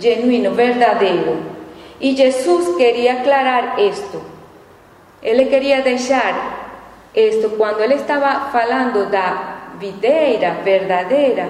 genuino, 0.00 0.52
verdadero. 0.52 1.56
Y 1.98 2.14
Jesús 2.14 2.76
quería 2.76 3.20
aclarar 3.20 3.74
esto. 3.78 4.20
Él 5.22 5.38
le 5.38 5.48
quería 5.48 5.80
dejar 5.80 6.34
esto 7.14 7.54
cuando 7.56 7.82
Él 7.82 7.92
estaba 7.92 8.50
hablando 8.52 9.06
de 9.06 9.18
videira 9.80 10.60
verdadeira. 10.64 11.48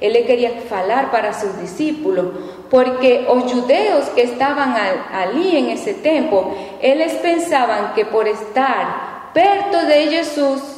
Él 0.00 0.12
le 0.12 0.26
quería 0.26 0.52
hablar 0.70 1.10
para 1.10 1.32
sus 1.32 1.58
discípulos, 1.60 2.26
porque 2.70 3.22
los 3.26 3.50
judeos 3.50 4.04
que 4.14 4.22
estaban 4.22 4.76
allí 5.12 5.56
en 5.56 5.70
ese 5.70 5.94
tiempo, 5.94 6.54
ellos 6.80 7.12
pensaban 7.14 7.94
que 7.94 8.04
por 8.04 8.28
estar 8.28 9.30
perto 9.32 9.86
de 9.86 10.08
Jesús, 10.08 10.77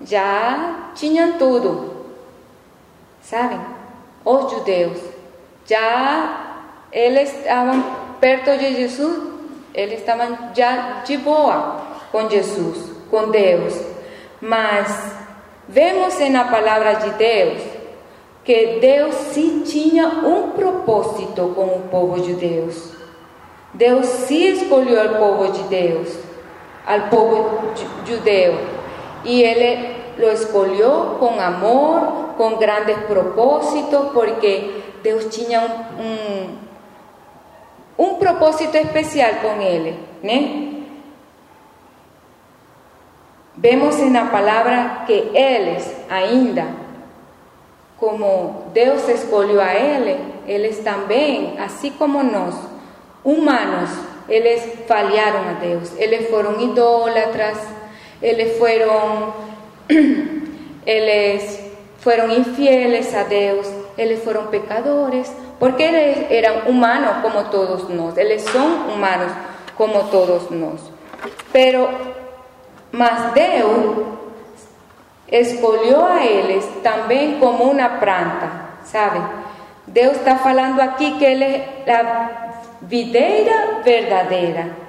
ya 0.00 0.90
tinham 0.94 1.32
tudo. 1.38 1.96
Sabem? 3.20 3.60
Os 4.24 4.50
judeus 4.50 4.98
já 5.66 6.46
eles 6.90 7.32
estavam 7.34 7.84
perto 8.20 8.56
de 8.58 8.74
Jesus, 8.74 9.22
eles 9.74 10.00
estavam 10.00 10.50
já 10.54 11.02
de 11.04 11.16
boa 11.18 11.82
com 12.10 12.28
Jesus, 12.28 12.90
com 13.10 13.30
Deus. 13.30 13.78
Mas 14.40 15.12
vemos 15.68 16.18
na 16.30 16.44
palavra 16.44 16.94
de 16.94 17.10
Deus 17.10 17.62
que 18.44 18.78
Deus 18.80 19.14
sim 19.14 19.60
tinha 19.60 20.06
um 20.06 20.52
propósito 20.52 21.52
com 21.54 21.66
o 21.66 21.88
povo 21.90 22.20
de 22.20 22.32
Deus. 22.34 22.94
Deus 23.74 24.06
sim 24.06 24.46
escolheu 24.46 25.12
o 25.12 25.18
povo 25.18 25.52
de 25.52 25.62
Deus, 25.64 26.16
ao 26.86 27.02
povo 27.10 27.74
judeu 28.06 28.77
y 29.24 29.44
Él 29.44 29.96
lo 30.18 30.30
escogió 30.30 31.18
con 31.18 31.40
amor, 31.40 32.36
con 32.36 32.58
grandes 32.58 32.98
propósitos, 33.08 34.08
porque 34.14 34.82
Dios 35.02 35.28
tenía 35.30 35.60
un, 35.60 36.58
un, 37.96 38.18
propósito 38.18 38.78
especial 38.78 39.40
con 39.42 39.60
Él. 39.62 39.96
Vemos 43.56 43.98
en 43.98 44.12
la 44.12 44.30
palabra 44.30 45.04
que 45.06 45.30
Él 45.34 45.68
es 45.68 45.92
ainda, 46.08 46.66
como 47.98 48.70
Dios 48.72 49.08
escogió 49.08 49.60
a 49.60 49.74
Él, 49.74 50.16
es 50.46 50.84
también, 50.84 51.56
así 51.60 51.90
como 51.90 52.22
nos, 52.22 52.54
humanos, 53.24 53.90
Ellos 54.28 54.62
fallaron 54.86 55.46
a 55.48 55.60
Dios, 55.60 55.92
Ellos 55.98 56.28
fueron 56.30 56.60
idólatras, 56.60 57.58
ellos 58.22 58.56
fueron, 58.58 59.32
fueron 62.00 62.30
infieles 62.32 63.14
a 63.14 63.24
Dios, 63.24 63.68
ellos 63.96 64.20
fueron 64.22 64.48
pecadores, 64.48 65.30
porque 65.58 65.88
ellos 65.88 66.26
eran 66.30 66.68
humanos 66.68 67.16
como 67.22 67.50
todos 67.50 67.88
nos, 67.90 68.16
ellos 68.16 68.42
son 68.42 68.90
humanos 68.94 69.32
como 69.76 70.00
todos 70.02 70.50
nos. 70.50 70.80
Pero 71.52 71.88
más 72.92 73.34
Dios 73.34 73.68
escogió 75.26 76.06
a 76.06 76.24
ellos 76.24 76.64
también 76.82 77.38
como 77.38 77.64
una 77.64 78.00
planta, 78.00 78.78
¿sabe? 78.84 79.20
Dios 79.86 80.16
está 80.16 80.40
hablando 80.42 80.82
aquí 80.82 81.16
que 81.18 81.32
Él 81.32 81.42
es 81.42 81.62
la 81.86 82.62
videira 82.82 83.80
verdadeira. 83.84 84.87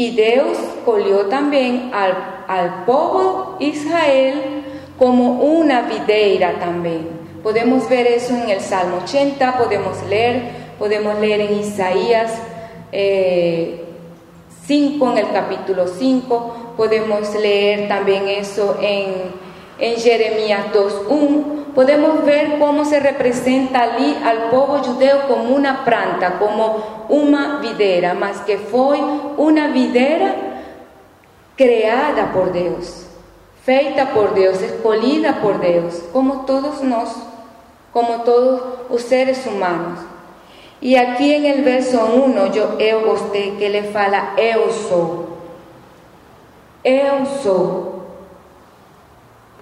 Y 0.00 0.12
Dios 0.12 0.56
escogió 0.78 1.26
también 1.26 1.90
al, 1.92 2.44
al 2.48 2.86
pueblo 2.86 3.56
Israel 3.60 4.64
como 4.98 5.42
una 5.42 5.82
videira 5.82 6.58
también. 6.58 7.06
Podemos 7.42 7.86
ver 7.86 8.06
eso 8.06 8.34
en 8.34 8.48
el 8.48 8.62
Salmo 8.62 9.00
80, 9.04 9.58
podemos 9.58 10.02
leer, 10.08 10.52
podemos 10.78 11.20
leer 11.20 11.42
en 11.42 11.58
Isaías 11.58 12.32
5, 12.32 12.40
eh, 12.92 13.84
en 14.70 15.18
el 15.18 15.32
capítulo 15.34 15.86
5, 15.86 16.74
podemos 16.78 17.34
leer 17.34 17.86
también 17.86 18.26
eso 18.26 18.78
en, 18.80 19.12
en 19.78 19.96
Jeremías 20.00 20.64
2.1 20.72 21.59
podemos 21.74 22.24
ver 22.24 22.58
cómo 22.58 22.84
se 22.84 23.00
representa 23.00 23.82
allí 23.82 24.16
al 24.24 24.50
pueblo 24.50 24.82
judeo 24.82 25.28
como 25.28 25.54
una 25.54 25.84
planta, 25.84 26.38
como 26.38 27.06
una 27.08 27.58
videra, 27.60 28.14
más 28.14 28.40
que 28.40 28.58
fue 28.58 28.98
una 29.36 29.68
videra 29.68 30.34
creada 31.56 32.32
por 32.32 32.52
Dios, 32.52 33.06
feita 33.64 34.10
por 34.10 34.34
Dios, 34.34 34.62
escolhida 34.62 35.40
por 35.40 35.60
Dios, 35.60 36.02
como 36.12 36.46
todos 36.46 36.82
nos, 36.82 37.10
como 37.92 38.22
todos 38.22 38.62
los 38.90 39.02
seres 39.02 39.46
humanos. 39.46 39.98
Y 40.80 40.96
aquí 40.96 41.34
en 41.34 41.44
el 41.44 41.62
verso 41.62 42.06
1 42.06 42.46
yo 42.52 42.78
eu 42.78 43.04
gostei 43.04 43.56
que 43.58 43.68
le 43.68 43.82
fala 43.92 44.32
eu 44.38 44.72
sou. 44.72 45.28
Eu 46.82 47.26
sou. 47.42 47.99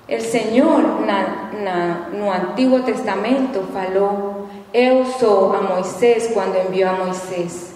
El 0.09 0.23
Señor 0.23 1.03
na, 1.05 1.51
na, 1.53 2.09
no 2.11 2.33
Antiguo 2.33 2.81
Testamento 2.81 3.63
falou, 3.75 4.49
eu 4.73 5.05
sou 5.05 5.55
a 5.55 5.61
Moisés 5.61 6.31
quando 6.33 6.57
enviou 6.57 6.89
a 6.89 7.05
Moisés. 7.05 7.75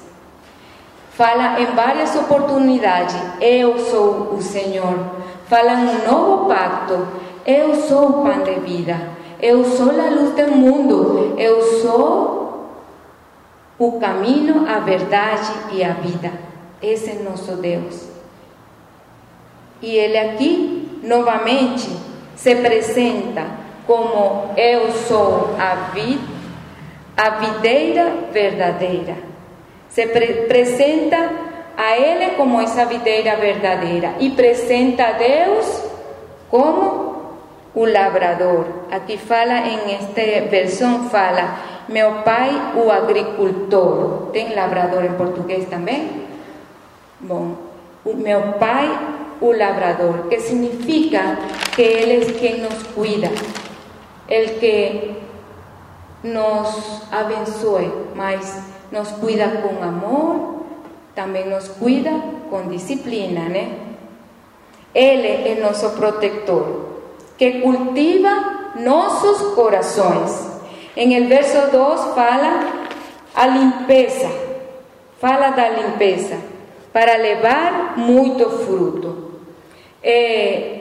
Fala 1.11 1.61
em 1.61 1.66
várias 1.66 2.16
oportunidades, 2.16 3.14
eu 3.39 3.78
sou 3.78 4.35
o 4.35 4.41
Senhor. 4.41 4.99
Fala 5.47 5.76
no 5.76 6.11
novo 6.11 6.49
pacto, 6.49 7.07
eu 7.45 7.74
sou 7.74 8.09
o 8.09 8.12
pão 8.22 8.43
de 8.43 8.55
vida. 8.61 9.11
Eu 9.39 9.64
sou 9.64 9.91
a 9.91 10.09
luz 10.09 10.35
do 10.35 10.53
mundo. 10.53 11.35
Eu 11.37 11.61
sou 11.83 12.70
o 13.78 13.99
caminho, 13.99 14.66
a 14.68 14.78
verdade 14.78 15.53
e 15.72 15.83
a 15.83 15.93
vida. 15.95 16.33
Esse 16.80 17.11
é 17.11 17.14
nosso 17.22 17.57
Deus. 17.57 18.09
E 19.83 19.97
Ele 19.97 20.16
aqui, 20.16 21.01
novamente, 21.03 21.91
se 22.37 22.55
presenta 22.57 23.45
como 23.87 24.53
eu 24.57 24.93
sou 24.93 25.55
a 25.59 25.91
vida, 25.93 26.22
a 27.16 27.30
videira 27.30 28.12
verdadeira. 28.33 29.16
Se 29.89 30.07
pre 30.07 30.45
apresenta 30.45 31.30
a 31.76 31.97
Él 31.97 32.35
como 32.37 32.61
esa 32.61 32.85
videira 32.85 33.37
verdadeira 33.37 34.14
e 34.20 34.30
presenta 34.30 35.09
a 35.09 35.12
Deus 35.12 35.83
como 36.51 37.12
o 37.74 37.85
labrador. 37.85 38.66
Aqui 38.91 39.16
fala 39.16 39.61
em 39.61 39.95
esta 39.95 40.49
versão 40.49 41.09
fala 41.09 41.72
meu 41.89 42.22
pai 42.22 42.72
o 42.76 42.91
agricultor. 42.91 44.28
Tem 44.33 44.55
labrador 44.55 45.05
em 45.05 45.12
português 45.14 45.68
também? 45.68 46.22
Bom, 47.20 47.57
meu 48.05 48.55
pai 48.55 48.99
o 49.43 49.53
labrador, 49.53 50.28
que 50.28 50.38
significa 50.38 51.36
que 51.74 51.82
Ele 51.82 52.22
é 52.22 52.32
quem 52.32 52.61
nos 52.61 52.82
cuida, 52.95 53.28
el 54.28 54.59
que 54.61 55.16
nos 56.22 57.03
abençoe, 57.11 57.93
mas 58.14 58.62
nos 58.93 59.09
cuida 59.09 59.49
com 59.61 59.82
amor, 59.82 60.64
também 61.14 61.49
nos 61.49 61.66
cuida 61.68 62.12
com 62.49 62.68
disciplina, 62.68 63.49
né? 63.49 63.78
Ele 64.95 65.26
é 65.26 65.61
nosso 65.61 65.90
protetor, 65.90 67.01
que 67.36 67.61
cultiva 67.61 68.70
nossos 68.76 69.55
corações. 69.55 70.53
Em 70.95 71.14
el 71.14 71.26
verso 71.26 71.70
2 71.72 72.14
fala 72.14 72.86
a 73.34 73.47
limpeza, 73.47 74.30
fala 75.18 75.51
da 75.51 75.68
limpeza, 75.68 76.36
para 76.93 77.16
levar 77.16 77.95
muito 77.97 78.49
fruto. 78.64 79.32
É, 80.03 80.80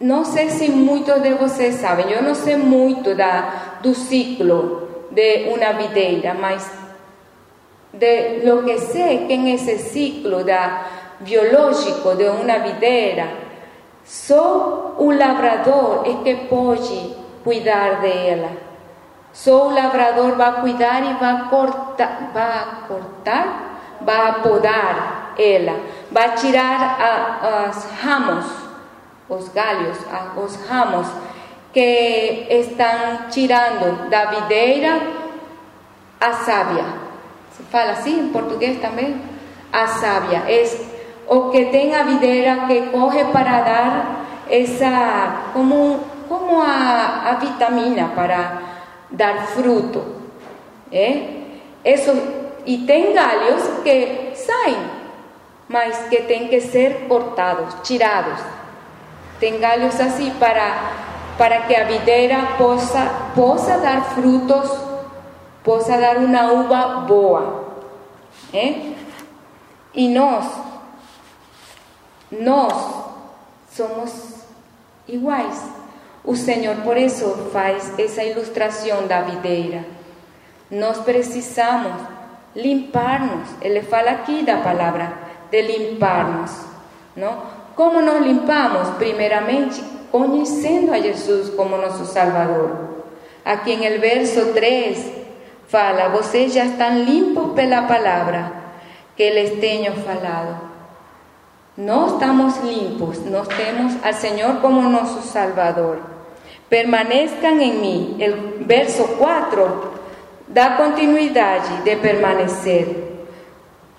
não 0.00 0.24
sei 0.24 0.50
se 0.50 0.68
de 0.68 1.34
vocês 1.34 1.76
sabem, 1.76 2.10
eu 2.10 2.22
não 2.22 2.34
sei 2.34 2.56
muito 2.56 3.14
da, 3.14 3.78
do 3.82 3.94
ciclo 3.94 4.88
de 5.10 5.48
uma 5.48 5.72
videira, 5.72 6.34
mas 6.34 6.70
de 7.92 8.44
lo 8.44 8.62
que 8.62 8.78
sei 8.78 9.26
que 9.26 9.36
nesse 9.36 9.78
ciclo 9.78 10.44
da, 10.44 10.86
biológico 11.20 12.14
de 12.14 12.28
uma 12.28 12.58
videira, 12.58 13.28
só 14.04 14.94
o 14.98 15.10
labrador 15.10 16.04
é 16.06 16.22
que 16.22 16.46
pode 16.46 17.14
cuidar 17.42 18.00
dela. 18.00 18.50
Só 19.32 19.68
o 19.68 19.74
labrador 19.74 20.36
vai 20.36 20.60
cuidar 20.60 21.02
e 21.02 21.14
vai 21.14 21.48
cortar, 21.48 22.30
vai 22.32 22.88
cortar, 22.88 23.98
vai 24.00 24.42
podar 24.42 25.15
ela, 25.38 25.80
vai 26.10 26.34
tirar 26.34 27.00
a, 27.00 27.66
as 27.68 27.90
ramos 28.02 28.66
os 29.28 29.48
galhos, 29.48 29.98
os 30.36 30.56
ramos 30.68 31.08
que 31.72 32.46
estão 32.48 33.28
tirando 33.30 34.08
da 34.08 34.26
videira 34.26 35.00
a 36.20 36.32
sábia. 36.32 36.84
Se 37.50 37.62
fala 37.64 37.92
assim 37.92 38.20
em 38.20 38.28
português 38.28 38.80
também? 38.80 39.20
A 39.72 39.86
sábia. 39.86 40.44
É 40.46 40.64
o 41.26 41.50
que 41.50 41.66
tem 41.66 41.94
a 41.94 42.04
videira 42.04 42.66
que 42.66 42.82
corre 42.82 43.24
para 43.26 43.60
dar 43.60 44.26
essa, 44.48 45.50
como, 45.52 46.00
como 46.28 46.62
a, 46.62 47.30
a 47.30 47.34
vitamina 47.34 48.12
para 48.14 48.62
dar 49.10 49.48
fruto. 49.48 50.04
É? 50.92 51.34
Isso, 51.84 52.12
e 52.64 52.78
tem 52.78 53.12
galhos 53.12 53.62
que 53.82 54.30
saem, 54.34 54.95
mas 55.68 55.98
que 56.08 56.22
têm 56.22 56.48
que 56.48 56.60
ser 56.60 57.06
cortados, 57.08 57.74
tirados. 57.82 58.40
Tem 59.40 59.58
galhos 59.58 59.98
assim 60.00 60.30
para, 60.38 60.92
para 61.36 61.62
que 61.62 61.74
a 61.74 61.84
videira 61.84 62.38
possa, 62.56 63.30
possa 63.34 63.78
dar 63.78 64.14
frutos, 64.14 64.70
possa 65.62 65.98
dar 65.98 66.16
uma 66.18 66.52
uva 66.52 66.86
boa. 67.00 67.66
É? 68.52 68.92
E 69.92 70.08
nós, 70.08 70.46
nós 72.30 73.04
somos 73.70 74.36
iguais. 75.08 75.62
O 76.24 76.34
Senhor, 76.34 76.76
por 76.76 76.96
isso, 76.96 77.50
faz 77.52 77.98
essa 77.98 78.24
ilustração 78.24 79.06
da 79.06 79.22
videira. 79.22 79.84
Nós 80.70 80.98
precisamos 80.98 81.92
limpar-nos. 82.54 83.48
Ele 83.60 83.82
fala 83.82 84.10
aqui 84.10 84.42
da 84.42 84.56
palavra 84.58 85.25
de 85.50 85.62
limpar-nos. 85.62 86.52
Não? 87.14 87.42
Como 87.74 88.00
nos 88.00 88.26
limpamos? 88.26 88.88
Primeiramente, 88.96 89.82
conhecendo 90.10 90.92
a 90.92 90.98
Jesus 90.98 91.50
como 91.50 91.76
nosso 91.76 92.04
Salvador. 92.06 92.70
Aqui 93.44 93.72
em 93.72 93.84
el 93.84 94.00
verso 94.00 94.52
3 94.52 95.12
fala: 95.68 96.08
Vocês 96.08 96.52
já 96.52 96.64
estão 96.64 97.04
limpos 97.04 97.52
pela 97.54 97.82
palavra 97.82 98.52
que 99.16 99.30
lhes 99.30 99.60
tenho 99.60 99.92
falado. 99.96 100.66
Nós 101.76 102.12
estamos 102.12 102.56
limpos, 102.58 103.24
nós 103.26 103.46
temos 103.48 104.02
ao 104.02 104.12
Senhor 104.14 104.60
como 104.60 104.80
nosso 104.88 105.20
Salvador. 105.22 105.98
Permanezcan 106.70 107.60
em 107.60 107.74
mim. 107.74 108.18
O 108.60 108.64
verso 108.64 109.04
4 109.18 109.92
dá 110.48 110.70
continuidade 110.70 111.82
de 111.82 111.96
permanecer 111.96 112.88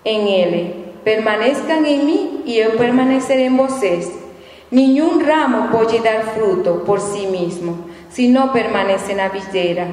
em 0.04 0.30
Ele. 0.34 0.87
Permanezcan 1.08 1.88
em 1.88 2.04
mim 2.04 2.42
e 2.44 2.60
eu 2.60 2.72
permanecerei 2.78 3.46
em 3.46 3.56
vocês. 3.56 4.12
Nenhum 4.70 5.24
ramo 5.24 5.70
pode 5.70 6.00
dar 6.00 6.22
fruto 6.34 6.82
por 6.86 7.00
si 7.00 7.28
mesmo, 7.28 7.86
se 8.10 8.28
não 8.28 8.50
permanece 8.50 9.14
na 9.14 9.30
videira. 9.30 9.88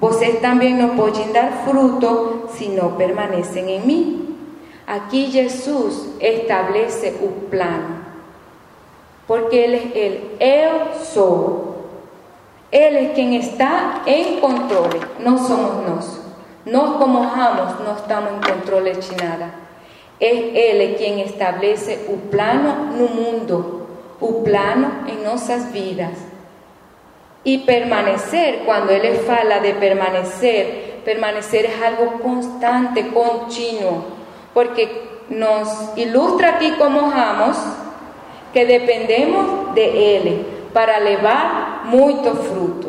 Vocês 0.00 0.38
também 0.38 0.72
não 0.72 0.94
podem 0.94 1.32
dar 1.32 1.64
fruto 1.64 2.44
se 2.50 2.68
não 2.68 2.92
permanecem 2.92 3.68
em 3.68 3.80
mim. 3.80 4.38
Aqui 4.86 5.28
Jesus 5.28 6.08
estabelece 6.20 7.16
o 7.20 7.48
plano, 7.50 8.04
porque 9.26 9.56
Ele 9.56 9.76
é 9.92 9.98
Ele, 9.98 10.36
eu 10.38 10.94
sou. 11.02 11.88
Ele 12.70 13.06
é 13.06 13.08
quem 13.08 13.34
está 13.38 14.02
em 14.06 14.38
controle, 14.38 15.00
não 15.18 15.36
somos 15.36 15.88
nós. 15.88 16.20
Nós, 16.64 16.96
como 16.96 17.22
ramos, 17.22 17.80
não 17.84 17.96
estamos 17.96 18.30
em 18.34 18.52
controle 18.52 18.92
de 18.92 19.16
nada. 19.16 19.69
Es 20.20 20.44
Él 20.54 20.94
quien 20.96 21.18
establece 21.18 22.06
un 22.08 22.20
plano 22.30 22.90
no 22.96 23.08
mundo, 23.08 23.86
un 24.20 24.44
plano 24.44 24.90
en 25.08 25.24
nuestras 25.24 25.72
vidas. 25.72 26.12
Y 27.42 27.58
permanecer, 27.58 28.60
cuando 28.66 28.92
Él 28.92 29.16
fala 29.26 29.60
de 29.60 29.72
permanecer, 29.74 31.00
permanecer 31.04 31.64
es 31.64 31.82
algo 31.82 32.20
constante, 32.20 33.08
continuo, 33.08 34.04
porque 34.52 35.08
nos 35.30 35.96
ilustra 35.96 36.56
aquí 36.56 36.72
como 36.72 37.10
amos 37.10 37.56
que 38.52 38.66
dependemos 38.66 39.74
de 39.74 40.16
Él 40.16 40.46
para 40.72 41.00
llevar 41.00 41.84
mucho 41.84 42.34
fruto. 42.34 42.79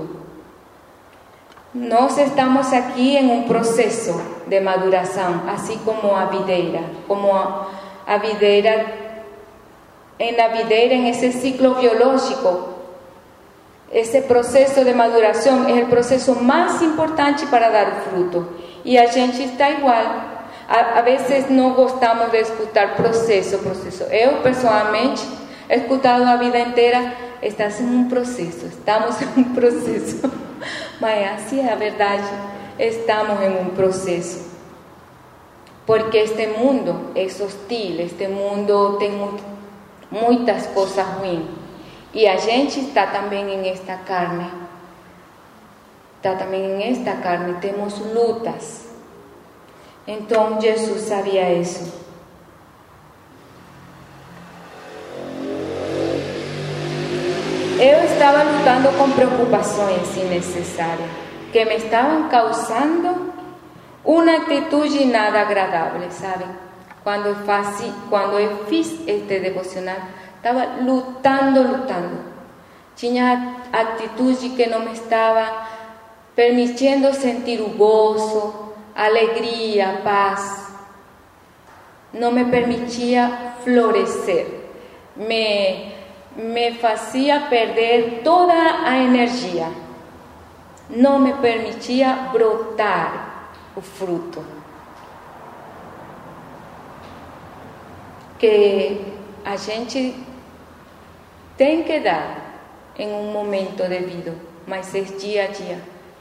Nós 1.74 2.18
estamos 2.18 2.74
aqui 2.74 3.16
em 3.16 3.32
um 3.32 3.44
processo 3.44 4.22
de 4.46 4.60
maduração, 4.60 5.44
assim 5.48 5.78
como 5.86 6.14
a 6.14 6.26
videira, 6.26 6.82
como 7.08 7.34
a, 7.34 7.70
a 8.06 8.18
videira, 8.18 8.88
em 10.20 10.36
la 10.36 10.50
videira, 10.50 10.94
em 10.94 11.08
esse 11.08 11.32
ciclo 11.32 11.76
biológico. 11.76 12.72
Esse 13.90 14.24
processo 14.24 14.84
de 14.84 14.94
maduração 14.94 15.66
é 15.70 15.84
o 15.84 15.88
processo 15.88 16.36
mais 16.44 16.82
importante 16.82 17.46
para 17.46 17.70
dar 17.70 18.02
fruto. 18.02 18.50
E 18.84 18.98
a 18.98 19.06
gente 19.06 19.42
está 19.42 19.70
igual. 19.70 20.26
A, 20.68 21.00
a 21.00 21.02
vezes 21.02 21.50
não 21.50 21.72
gostamos 21.72 22.32
de 22.32 22.38
escutar 22.38 22.98
processo, 22.98 23.60
processo. 23.60 24.04
Eu, 24.12 24.42
pessoalmente, 24.42 25.26
he 25.70 25.78
escutado 25.78 26.24
a 26.24 26.36
vida 26.36 26.60
inteira, 26.60 27.14
estás 27.42 27.80
em 27.82 27.86
um 27.86 28.10
processo, 28.10 28.66
estamos 28.66 29.22
em 29.22 29.40
um 29.40 29.54
processo. 29.54 30.20
Mas 31.02 31.34
assim 31.34 31.68
é 31.68 31.74
a 31.74 31.76
estamos 32.78 33.42
em 33.42 33.58
um 33.60 33.72
processo. 33.72 34.52
Porque 35.84 36.20
este 36.20 36.46
mundo 36.46 37.12
é 37.16 37.24
hostil, 37.26 38.00
este 38.00 38.28
mundo 38.28 38.98
tem 39.00 39.12
muitas 40.12 40.68
coisas 40.68 41.04
ruins. 41.18 41.50
E 42.14 42.28
a 42.28 42.38
gente 42.38 42.82
está 42.82 43.08
também 43.08 43.52
em 43.52 43.68
esta 43.70 43.98
carne. 43.98 44.48
Está 46.18 46.36
também 46.36 46.64
em 46.64 46.92
esta 46.92 47.16
carne, 47.16 47.56
temos 47.60 47.98
lutas. 47.98 48.88
Então 50.06 50.62
Jesus 50.62 51.02
sabia 51.02 51.52
isso. 51.52 52.11
Eu 57.82 58.06
estava 58.06 58.44
lutando 58.44 58.96
com 58.96 59.10
preocupações 59.10 60.16
innecessárias 60.16 61.10
que 61.52 61.66
me 61.66 61.78
estavam 61.78 62.30
causando 62.30 63.34
uma 64.06 64.36
atitude 64.36 65.04
nada 65.06 65.42
agradável, 65.42 66.12
sabe? 66.12 66.46
Quando 67.04 67.26
eu, 67.26 67.36
faço, 67.38 67.92
quando 68.08 68.38
eu 68.38 68.66
fiz 68.66 69.00
este 69.08 69.40
devocional, 69.40 69.98
estava 70.38 70.84
lutando, 70.84 71.64
lutando. 71.64 72.20
Tinha 72.96 73.56
atitude 73.74 74.50
que 74.50 74.68
não 74.68 74.82
me 74.82 74.94
estava 74.94 75.66
permitindo 76.36 77.12
sentir 77.16 77.64
gozo, 77.76 78.76
alegria, 78.96 80.02
paz. 80.04 80.72
no 82.14 82.32
me 82.32 82.46
permitía 82.46 83.56
florecer, 83.64 84.46
me, 85.16 86.01
me 86.36 86.80
hacía 86.82 87.50
perder 87.50 88.22
toda 88.24 88.82
la 88.82 88.98
energía, 89.00 89.70
no 90.90 91.20
me 91.20 91.34
permitía 91.36 92.30
brotar 92.34 93.50
o 93.76 93.82
fruto. 93.82 94.44
Que 98.40 99.00
a 99.46 99.56
gente 99.56 100.16
tem 101.58 101.84
que 101.84 102.00
dar 102.00 102.42
em 102.98 103.12
um 103.14 103.32
momento 103.32 103.84
devido, 103.88 104.34
mas 104.66 104.94
é 104.96 105.02
dia 105.02 105.46
a 105.46 105.48
dia 105.48 105.80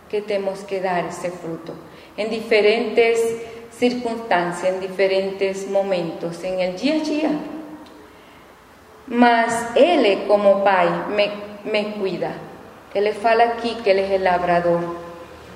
que 0.09 0.21
temos 0.23 0.65
que 0.65 0.81
dar 0.81 1.07
esse 1.07 1.31
fruto, 1.31 1.73
em 2.19 2.29
diferentes 2.29 3.19
circunstâncias, 3.71 4.75
em 4.75 4.81
diferentes 4.81 5.69
momentos, 5.71 6.43
em 6.43 6.63
el 6.63 6.75
dia 6.75 6.97
a 6.97 6.99
dia. 6.99 7.60
Mas 9.11 9.75
Ele, 9.75 10.25
como 10.29 10.63
Pai, 10.63 10.89
me, 11.09 11.33
me 11.65 11.95
cuida. 11.99 12.31
Ele 12.95 13.13
fala 13.13 13.43
aqui 13.43 13.75
que 13.83 13.91
Ele 13.91 14.03
é 14.03 14.17
o 14.17 14.23
labrador. 14.23 14.81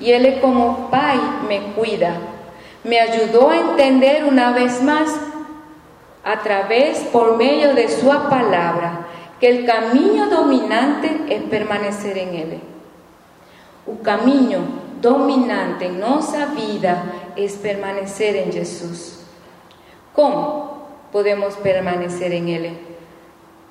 E 0.00 0.10
Ele, 0.10 0.40
como 0.40 0.88
Pai, 0.90 1.16
me 1.46 1.72
cuida. 1.72 2.16
Me 2.82 2.98
ajudou 2.98 3.50
a 3.50 3.56
entender 3.56 4.24
uma 4.24 4.50
vez 4.50 4.82
mais, 4.82 5.08
através, 6.24 7.04
por 7.12 7.36
meio 7.36 7.76
de 7.76 7.88
Sua 7.88 8.28
palavra, 8.28 9.06
que 9.38 9.46
el 9.46 9.64
camino 9.64 10.28
dominante 10.28 11.20
es 11.28 11.42
permanecer 11.44 12.18
en 12.18 12.34
Él. 12.34 12.60
El 13.86 14.00
camino 14.02 14.58
dominante 15.00 15.86
en 15.86 16.00
nuestra 16.00 16.46
vida 16.46 17.04
es 17.36 17.52
permanecer 17.52 18.34
en 18.34 18.52
Jesús. 18.52 19.20
¿Cómo 20.12 20.88
podemos 21.12 21.54
permanecer 21.54 22.32
en 22.32 22.48
Él? 22.48 22.93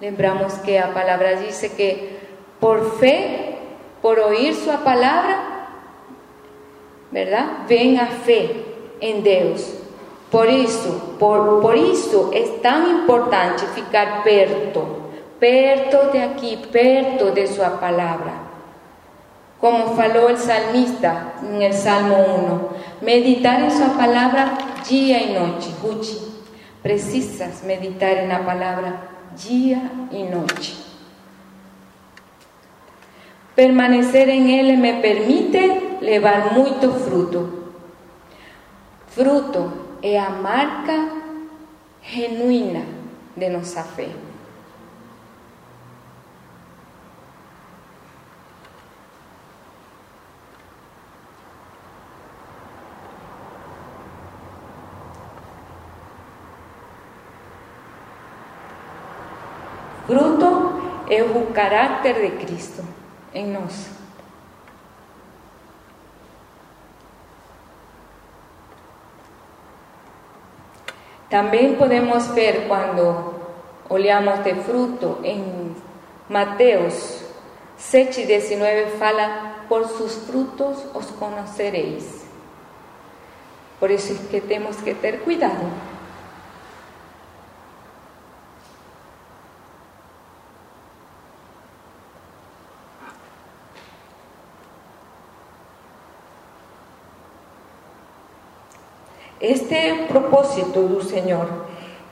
Lembramos 0.03 0.55
que 0.55 0.77
la 0.77 0.93
palabra 0.93 1.39
dice 1.39 1.71
que 1.71 2.19
por 2.59 2.99
fe, 2.99 3.55
por 4.01 4.19
oír 4.19 4.53
su 4.53 4.69
palabra, 4.83 5.69
¿verdad? 7.09 7.45
Ven 7.69 7.97
a 7.97 8.07
fe 8.07 8.65
en 8.99 9.23
Dios. 9.23 9.75
Por 10.29 10.49
eso, 10.49 11.15
por, 11.17 11.61
por 11.61 11.77
es 11.77 12.61
tan 12.61 12.89
importante 12.89 13.63
ficar 13.67 14.25
perto 14.25 14.99
perto 15.39 16.09
de 16.11 16.21
aquí, 16.21 16.61
perto 16.69 17.31
de 17.31 17.47
su 17.47 17.61
palabra. 17.61 18.33
Como 19.61 19.95
faló 19.95 20.27
el 20.27 20.37
salmista 20.37 21.35
en 21.41 21.61
el 21.61 21.73
Salmo 21.73 22.17
1, 22.17 22.69
meditar 22.99 23.61
en 23.61 23.71
su 23.71 23.89
palabra 23.93 24.57
día 24.89 25.21
y 25.21 25.33
noche. 25.33 25.69
Gucci, 25.81 26.17
precisas 26.81 27.63
meditar 27.63 28.17
en 28.17 28.27
la 28.27 28.45
palabra 28.45 29.12
día 29.41 30.07
y 30.11 30.23
noche. 30.23 30.73
Permanecer 33.55 34.29
en 34.29 34.49
Él 34.49 34.77
me 34.77 34.95
permite 34.95 35.97
llevar 36.01 36.53
mucho 36.53 36.91
fruto. 36.93 37.49
Fruto 39.09 39.97
es 40.01 40.13
la 40.13 40.29
marca 40.29 41.09
genuina 42.01 42.81
de 43.35 43.49
nuestra 43.49 43.83
fe. 43.83 44.07
Fruto 60.07 60.73
es 61.09 61.21
el 61.21 61.53
carácter 61.53 62.21
de 62.21 62.35
Cristo 62.43 62.83
en 63.33 63.53
nosotros. 63.53 63.87
También 71.29 71.75
podemos 71.77 72.33
ver 72.35 72.67
cuando 72.67 73.33
olhamos 73.89 74.43
de 74.43 74.53
fruto 74.55 75.19
en 75.23 75.75
Mateos 76.29 77.23
7, 77.77 78.25
19 78.25 78.87
fala, 78.99 79.65
por 79.67 79.87
sus 79.89 80.13
frutos 80.13 80.85
os 80.93 81.07
conoceréis. 81.07 82.23
Por 83.79 83.91
eso 83.91 84.13
es 84.13 84.19
que 84.21 84.41
tenemos 84.41 84.77
que 84.77 84.93
tener 84.93 85.21
cuidado. 85.21 85.92
Este 99.43 100.05
propósito 100.07 100.87
do 100.87 101.03
Senhor, 101.03 101.65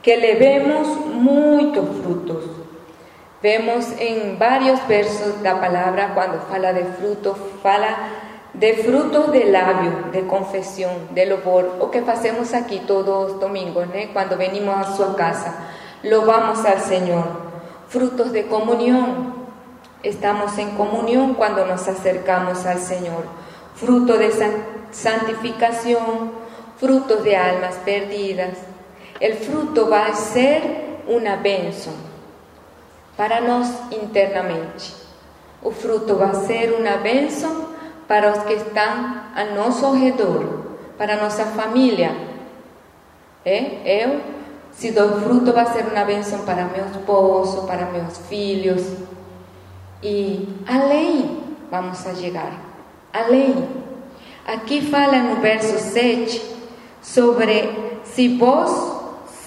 que 0.03 0.17
levemos 0.17 0.85
muitos 1.07 1.87
frutos. 2.03 2.43
Vemos 3.41 3.89
em 4.01 4.35
vários 4.35 4.81
versos 4.81 5.41
da 5.41 5.55
palavra, 5.55 6.11
quando 6.13 6.45
fala 6.49 6.73
de 6.73 6.83
fruto, 6.99 7.33
fala 7.63 7.87
de 8.53 8.73
frutos 8.83 9.31
de 9.31 9.45
lábio, 9.45 10.11
de 10.11 10.23
confissão, 10.23 10.91
de 11.11 11.23
louvor, 11.23 11.77
o 11.79 11.87
que 11.87 12.01
fazemos 12.01 12.53
aqui 12.53 12.81
todos 12.85 13.31
os 13.31 13.39
domingos, 13.39 13.87
né? 13.87 14.09
quando 14.11 14.35
venimos 14.35 14.75
à 14.75 14.83
sua 14.91 15.13
casa. 15.13 15.53
Louvamos 16.03 16.65
ao 16.65 16.79
Senhor. 16.79 17.25
Frutos 17.87 18.33
de 18.33 18.43
comunhão. 18.43 19.35
Estamos 20.03 20.57
em 20.57 20.71
comunhão 20.71 21.33
quando 21.35 21.65
nos 21.65 21.87
acercamos 21.87 22.65
ao 22.67 22.77
Senhor. 22.77 23.23
Fruto 23.75 24.17
de 24.17 24.31
santificação 24.91 26.40
frutos 26.81 27.23
de 27.23 27.35
almas 27.35 27.75
perdidas. 27.85 28.57
El 29.19 29.35
fruto 29.35 29.87
va 29.87 30.07
a 30.07 30.15
ser 30.15 31.03
una 31.07 31.35
benção 31.35 31.93
para 33.15 33.39
nós 33.39 33.69
internamente. 33.91 34.95
O 35.61 35.69
fruto 35.69 36.15
vai 36.15 36.33
ser 36.33 36.73
uma 36.73 36.97
bênção 36.97 37.67
para 38.07 38.31
os 38.31 38.39
que 38.45 38.53
estão 38.53 39.21
a 39.35 39.45
nosso 39.55 39.93
redor, 39.93 40.77
para 40.97 41.21
nossa 41.21 41.45
família. 41.45 42.15
É? 43.45 44.03
Eu, 44.03 44.19
se 44.71 44.91
dou 44.91 45.21
fruto, 45.21 45.53
vai 45.53 45.67
ser 45.67 45.85
uma 45.85 46.03
bênção 46.03 46.39
para 46.45 46.65
meu 46.65 46.87
esposo, 46.87 47.67
para 47.67 47.85
meus 47.85 48.17
filhos. 48.27 48.81
E 50.01 50.49
além, 50.67 51.43
vamos 51.69 52.03
a 52.07 52.15
chegar. 52.15 52.53
Além. 53.13 53.69
Aqui 54.47 54.81
fala 54.81 55.17
no 55.17 55.35
verso 55.35 55.77
7 55.77 56.60
sobre 57.01 57.99
si 58.03 58.37
vos, 58.37 58.71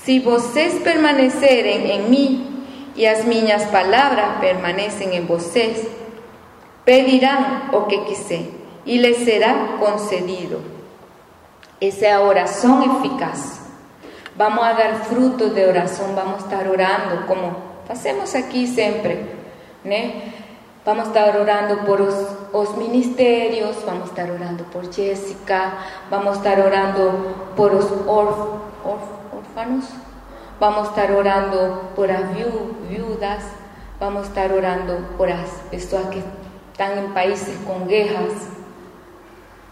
si 0.05 0.21
vocês 0.21 0.83
permanecerem 0.83 1.91
em 1.91 2.09
mim 2.09 2.65
e 2.97 3.07
as 3.07 3.25
minhas 3.25 3.65
palavras 3.67 4.39
permanecem 4.41 5.17
em 5.17 5.25
vocês, 5.25 5.87
pedirão 6.85 7.71
o 7.73 7.83
que 7.83 7.99
quiser 8.05 8.47
e 8.85 8.99
lhes 8.99 9.19
será 9.19 9.77
concedido. 9.79 10.63
Essa 11.81 12.17
a 12.17 12.21
oração 12.23 12.99
eficaz. 12.99 13.61
Vamos 14.37 14.65
a 14.65 14.73
dar 14.73 15.05
fruto 15.05 15.51
de 15.51 15.65
oração, 15.65 16.15
vamos 16.15 16.43
estar 16.43 16.67
orando 16.67 17.27
como 17.27 17.55
fazemos 17.87 18.35
aqui 18.35 18.67
sempre, 18.67 19.25
né? 19.85 20.33
Vamos 20.85 21.07
a 21.07 21.09
estar 21.09 21.41
orando 21.41 21.79
por 21.87 21.99
los, 22.01 22.77
ministerios, 22.77 23.77
vamos 23.87 24.03
a 24.03 24.11
estar 24.11 24.31
orando 24.31 24.65
por 24.65 24.93
Jessica, 24.93 25.79
vamos 26.11 26.35
a 26.35 26.37
estar 26.37 26.61
orando 26.61 27.53
por 27.57 27.73
los 27.73 27.87
órfanos, 28.07 29.85
vamos 30.61 30.87
a 30.87 30.91
estar 30.91 31.13
orando 31.13 31.91
por 31.97 32.09
las 32.09 32.25
viudas, 32.35 33.45
vamos 33.99 34.25
a 34.25 34.29
estar 34.29 34.53
orando 34.53 34.99
por 35.17 35.31
las 35.31 35.49
personas 35.71 36.09
que 36.09 36.23
están 36.73 36.99
en 36.99 37.15
países 37.15 37.57
con 37.67 37.89
guerras. 37.89 38.35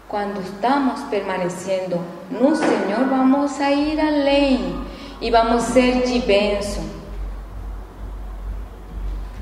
Cuando 0.07 0.41
estamos 0.41 0.99
permaneciendo 1.11 1.99
no 2.31 2.55
Señor, 2.55 3.07
vamos 3.11 3.59
a 3.59 3.71
ir 3.71 4.01
além 4.01 4.83
y 5.21 5.29
vamos 5.29 5.63
a 5.63 5.73
ser 5.73 6.03
de 6.03 6.57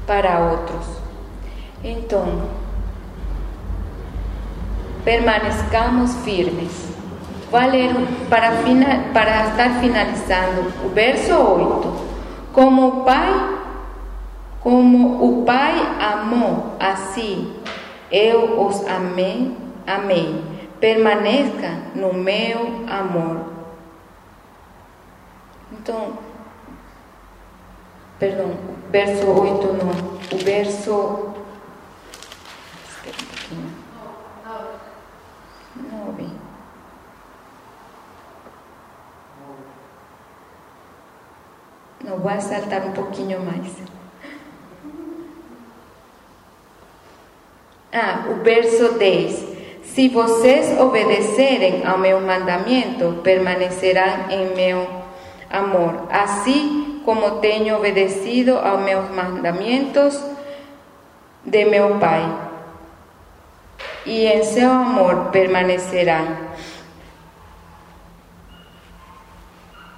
para 0.06 0.52
otros. 0.52 1.01
Então, 1.84 2.50
permanezcamos 5.04 6.16
firmes. 6.24 6.92
Vou 7.50 7.60
ler 7.60 7.92
para, 8.30 8.52
para 9.14 9.48
estar 9.48 9.80
finalizando 9.82 10.72
o 10.86 10.90
verso 10.90 11.34
8. 11.34 12.12
Como 12.54 12.88
o 12.88 13.04
Pai, 13.04 13.60
como 14.62 15.24
o 15.24 15.44
Pai 15.44 15.74
amou 16.00 16.76
assim, 16.80 17.54
eu 18.12 18.62
os 18.62 18.88
amei, 18.88 19.58
amei. 19.88 20.42
Permaneça 20.80 21.78
no 21.96 22.14
meu 22.14 22.86
amor. 22.88 23.52
Então, 25.72 26.14
perdão, 28.20 28.52
verso 28.92 29.28
8 29.28 29.68
não, 29.74 30.38
o 30.38 30.44
verso. 30.44 31.31
Pouquinho. 33.52 33.82
9. 35.76 36.28
Não, 42.04 42.18
vou 42.18 42.42
saltar 42.42 42.86
um 42.86 42.92
pouquinho 42.94 43.40
mais. 43.42 43.76
Ah, 47.94 48.26
o 48.30 48.44
verso 48.44 48.94
10. 48.94 49.52
Se 49.84 50.08
vocês 50.08 50.80
obedecerem 50.80 51.86
ao 51.86 51.98
meu 51.98 52.22
mandamento, 52.22 53.20
permanecerão 53.22 54.30
em 54.30 54.56
meu 54.56 54.88
amor, 55.50 56.08
assim 56.10 57.02
como 57.04 57.40
tenho 57.40 57.76
obedecido 57.76 58.58
aos 58.58 58.82
meus 58.82 59.10
mandamentos 59.10 60.24
de 61.44 61.66
meu 61.66 62.00
Pai. 62.00 62.51
E 64.06 64.26
em 64.26 64.44
seu 64.44 64.70
amor 64.70 65.30
permanecerão. 65.32 66.38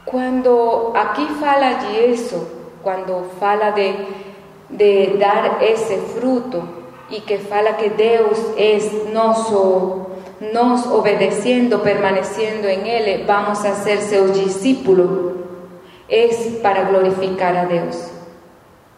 Quando 0.05 0.91
aqui 0.93 1.25
fala 1.39 1.73
disso, 1.73 2.47
quando 2.83 3.31
fala 3.39 3.71
de, 3.71 3.95
de 4.69 5.17
dar 5.17 5.63
esse 5.63 5.97
fruto, 5.97 6.83
y 7.09 7.21
que 7.21 7.37
fala 7.37 7.77
que 7.77 7.89
Deus 7.89 8.39
es 8.57 8.91
nosso, 9.13 10.07
nos 10.51 10.85
obedeciendo, 10.87 11.81
permaneciendo 11.81 12.67
en 12.67 12.85
Él, 12.87 13.23
vamos 13.25 13.63
a 13.65 13.75
ser 13.75 13.99
seus 13.99 14.33
discípulos, 14.33 15.33
es 16.07 16.35
para 16.61 16.83
glorificar 16.83 17.55
a 17.55 17.65
Deus 17.65 17.95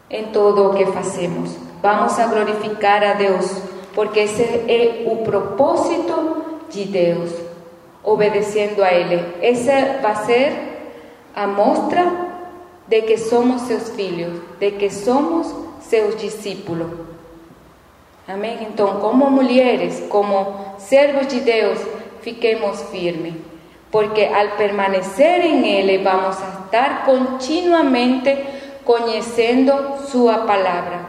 en 0.09 0.31
todo 0.31 0.69
o 0.69 0.75
que 0.75 0.85
hacemos. 0.97 1.55
Vamos 1.81 2.17
a 2.19 2.27
glorificar 2.27 3.03
a 3.03 3.13
Deus, 3.13 3.45
porque 3.95 4.23
ese 4.23 4.65
es 4.67 5.07
o 5.07 5.23
propósito 5.23 6.59
de 6.71 6.85
Deus, 6.85 7.31
obedeciendo 8.03 8.83
a 8.83 8.89
Ele. 8.89 9.23
Va 10.03 10.11
a 10.11 10.25
ser 10.25 10.51
a 11.33 11.47
mostra 11.47 12.03
de 12.87 13.05
que 13.05 13.17
somos 13.17 13.61
seus 13.63 13.89
filhos, 13.91 14.33
de 14.59 14.75
que 14.75 14.91
somos 14.91 15.47
seus 15.81 16.17
discípulos. 16.17 16.87
Amém? 18.27 18.57
Então, 18.61 18.99
como 18.99 19.29
mulheres, 19.29 20.03
como 20.09 20.75
servos 20.77 21.27
de 21.27 21.39
Deus, 21.41 21.79
fiquemos 22.21 22.81
firmes, 22.91 23.35
porque 23.91 24.27
al 24.27 24.53
permanecer 24.57 25.41
en 25.45 25.63
Él 25.63 26.03
vamos 26.03 26.37
a 26.41 26.65
estar 26.65 27.05
continuamente 27.05 28.43
conhecendo 28.83 29.99
Sua 30.11 30.45
palavra. 30.45 31.04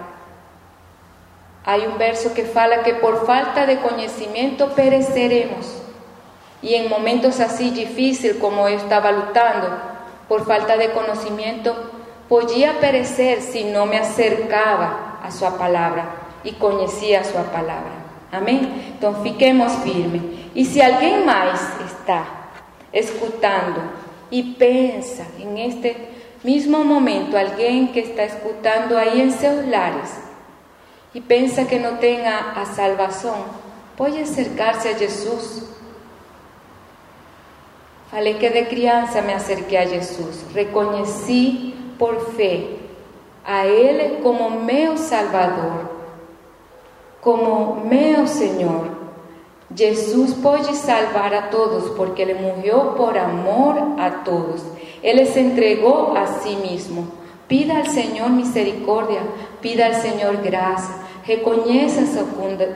Hay 1.67 1.85
un 1.85 1.99
verso 1.99 2.33
que 2.33 2.45
fala 2.45 2.85
que 2.85 2.95
por 2.95 3.27
falta 3.27 3.67
de 3.67 3.81
conocimiento 3.81 4.69
pereceremos. 4.69 5.83
Y 6.63 6.75
en 6.75 6.89
momentos 6.89 7.41
así 7.41 7.71
difíciles 7.71 8.37
como 8.37 8.69
yo 8.69 8.77
estaba 8.77 9.11
lutando, 9.11 9.69
por 10.29 10.47
falta 10.47 10.77
de 10.77 10.93
conocimiento, 10.93 11.75
podía 12.29 12.79
perecer 12.79 13.43
si 13.43 13.65
no 13.65 13.85
me 13.85 13.99
acercaba 13.99 15.19
a 15.25 15.31
Su 15.33 15.45
palabra 15.57 16.05
y 16.45 16.53
conocía 16.53 17.25
su 17.25 17.33
palabra. 17.33 18.05
Amén. 18.31 18.93
Entonces, 18.93 19.25
fiquemos 19.25 19.73
firmes. 19.83 20.23
Y 20.55 20.65
si 20.67 20.81
alguien 20.81 21.27
más 21.27 21.61
está 21.85 22.25
escuchando 22.93 23.81
y 24.31 24.55
piensa 24.55 25.25
en 25.41 25.59
este 25.59 25.97
mismo 26.45 26.85
momento, 26.85 27.37
alguien 27.37 27.91
que 27.91 28.01
está 28.01 28.23
escuchando 28.23 28.97
ahí 28.97 29.21
en 29.21 29.33
sus 29.33 29.67
lares 29.67 30.26
y 31.15 31.21
piensa 31.21 31.67
que 31.67 31.79
no 31.79 31.99
tenga 31.99 32.53
a 32.53 32.67
salvación, 32.67 33.37
puede 33.97 34.23
acercarse 34.23 34.91
a 34.91 34.97
Jesús. 34.97 35.63
Falei 38.11 38.35
que 38.35 38.51
de 38.51 38.69
criança 38.69 39.23
me 39.23 39.35
acerquei 39.35 39.79
a 39.79 39.87
Jesus, 39.87 40.45
reconheci 40.55 41.75
por 41.99 42.33
fé 42.35 42.77
a 43.45 43.67
Ele 43.67 44.21
como 44.23 44.51
meu 44.51 44.97
Salvador 44.97 45.97
como 47.27 47.85
meu 47.85 48.25
Senhor. 48.29 48.87
Jesus 49.75 50.33
pode 50.35 50.77
salvar 50.77 51.35
a 51.35 51.49
todos 51.49 51.91
porque 51.97 52.23
Ele 52.23 52.35
morreu 52.35 52.93
por 52.97 53.19
amor 53.19 53.99
a 53.99 54.23
todos. 54.25 54.63
Ele 55.03 55.27
se 55.27 55.41
entregou 55.41 56.17
a 56.17 56.25
si 56.39 56.55
mesmo. 56.55 57.09
Pida 57.49 57.79
ao 57.79 57.87
Senhor 57.87 58.29
misericórdia, 58.31 59.23
pida 59.61 59.87
ao 59.87 59.95
Senhor 59.95 60.37
graça, 60.39 61.07
reconheça 61.23 62.25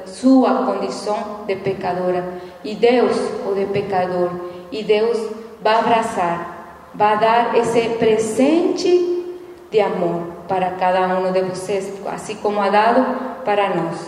sua 0.07 0.65
condição 0.65 1.41
de 1.47 1.57
pecadora 1.57 2.25
e 2.63 2.75
Deus, 2.75 3.17
o 3.47 3.55
de 3.55 3.67
pecador, 3.67 4.31
e 4.71 4.83
Deus 4.83 5.19
vai 5.63 5.75
abraçar, 5.77 6.91
vai 6.95 7.19
dar 7.19 7.57
esse 7.57 7.81
presente 7.99 9.25
de 9.71 9.81
amor 9.81 10.23
para 10.49 10.71
cada 10.73 11.07
um 11.19 11.33
de 11.33 11.43
vocês, 11.43 11.93
assim 12.07 12.37
como 12.37 12.61
ha 12.61 12.69
dado 12.69 13.45
para 13.45 13.75
nós. 13.75 14.07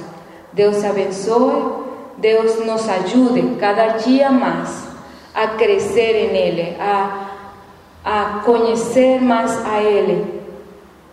Deus 0.52 0.84
abençoe, 0.84 1.72
Deus 2.18 2.64
nos 2.64 2.88
ajude 2.88 3.56
cada 3.58 3.98
dia 3.98 4.30
mais 4.30 4.86
a 5.34 5.48
crescer 5.48 6.30
em 6.30 6.36
Ele, 6.36 6.76
a, 6.78 7.28
a 8.04 8.40
conhecer 8.44 9.20
mais 9.20 9.64
a 9.64 9.80
Ele, 9.80 10.41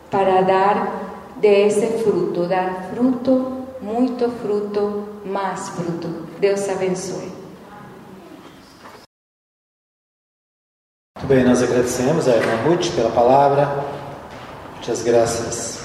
para 0.09 0.41
dar 0.41 1.35
de 1.37 1.47
esse 1.47 2.03
fruto, 2.03 2.47
dar 2.47 2.89
fruto, 2.93 3.65
muito 3.81 4.29
fruto, 4.41 5.07
mais 5.25 5.69
fruto. 5.69 6.07
Deus 6.39 6.67
abençoe. 6.69 7.31
Muito 11.17 11.27
bem, 11.27 11.43
nós 11.43 11.61
agradecemos 11.61 12.27
a 12.27 12.35
irmã 12.35 12.69
Ruth 12.69 12.93
pela 12.95 13.11
palavra. 13.11 13.85
Muitas 14.75 15.03
graças. 15.03 15.79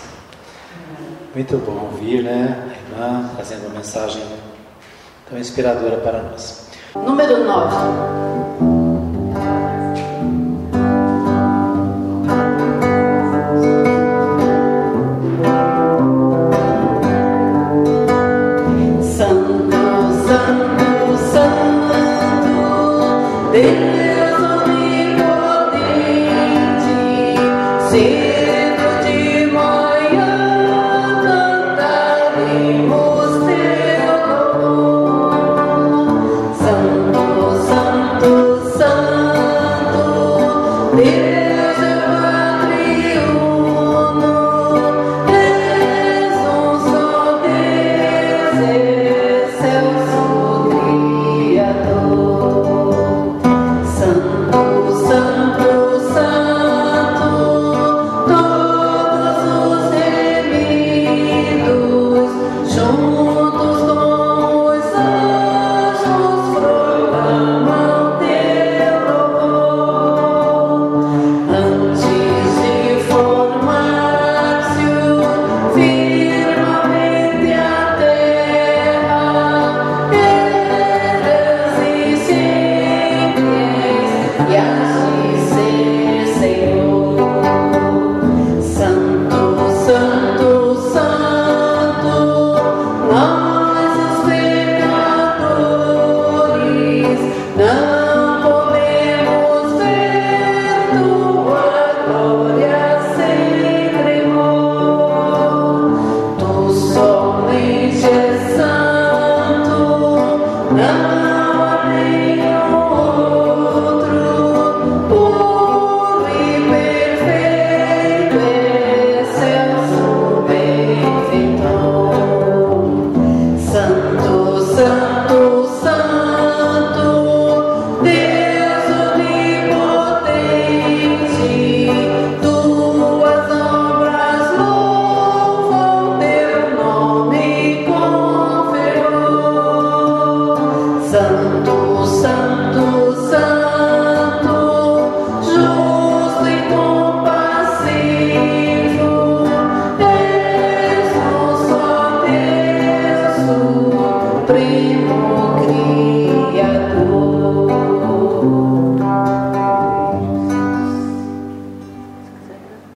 Muito 1.35 1.57
bom 1.59 1.91
ouvir, 1.91 2.23
né? 2.23 2.75
irmã, 2.95 3.31
trazendo 3.35 3.67
uma 3.67 3.77
mensagem 3.77 4.23
tão 5.29 5.39
inspiradora 5.39 5.97
para 5.99 6.23
nós. 6.23 6.69
Número 6.95 7.45
9. 7.45 8.74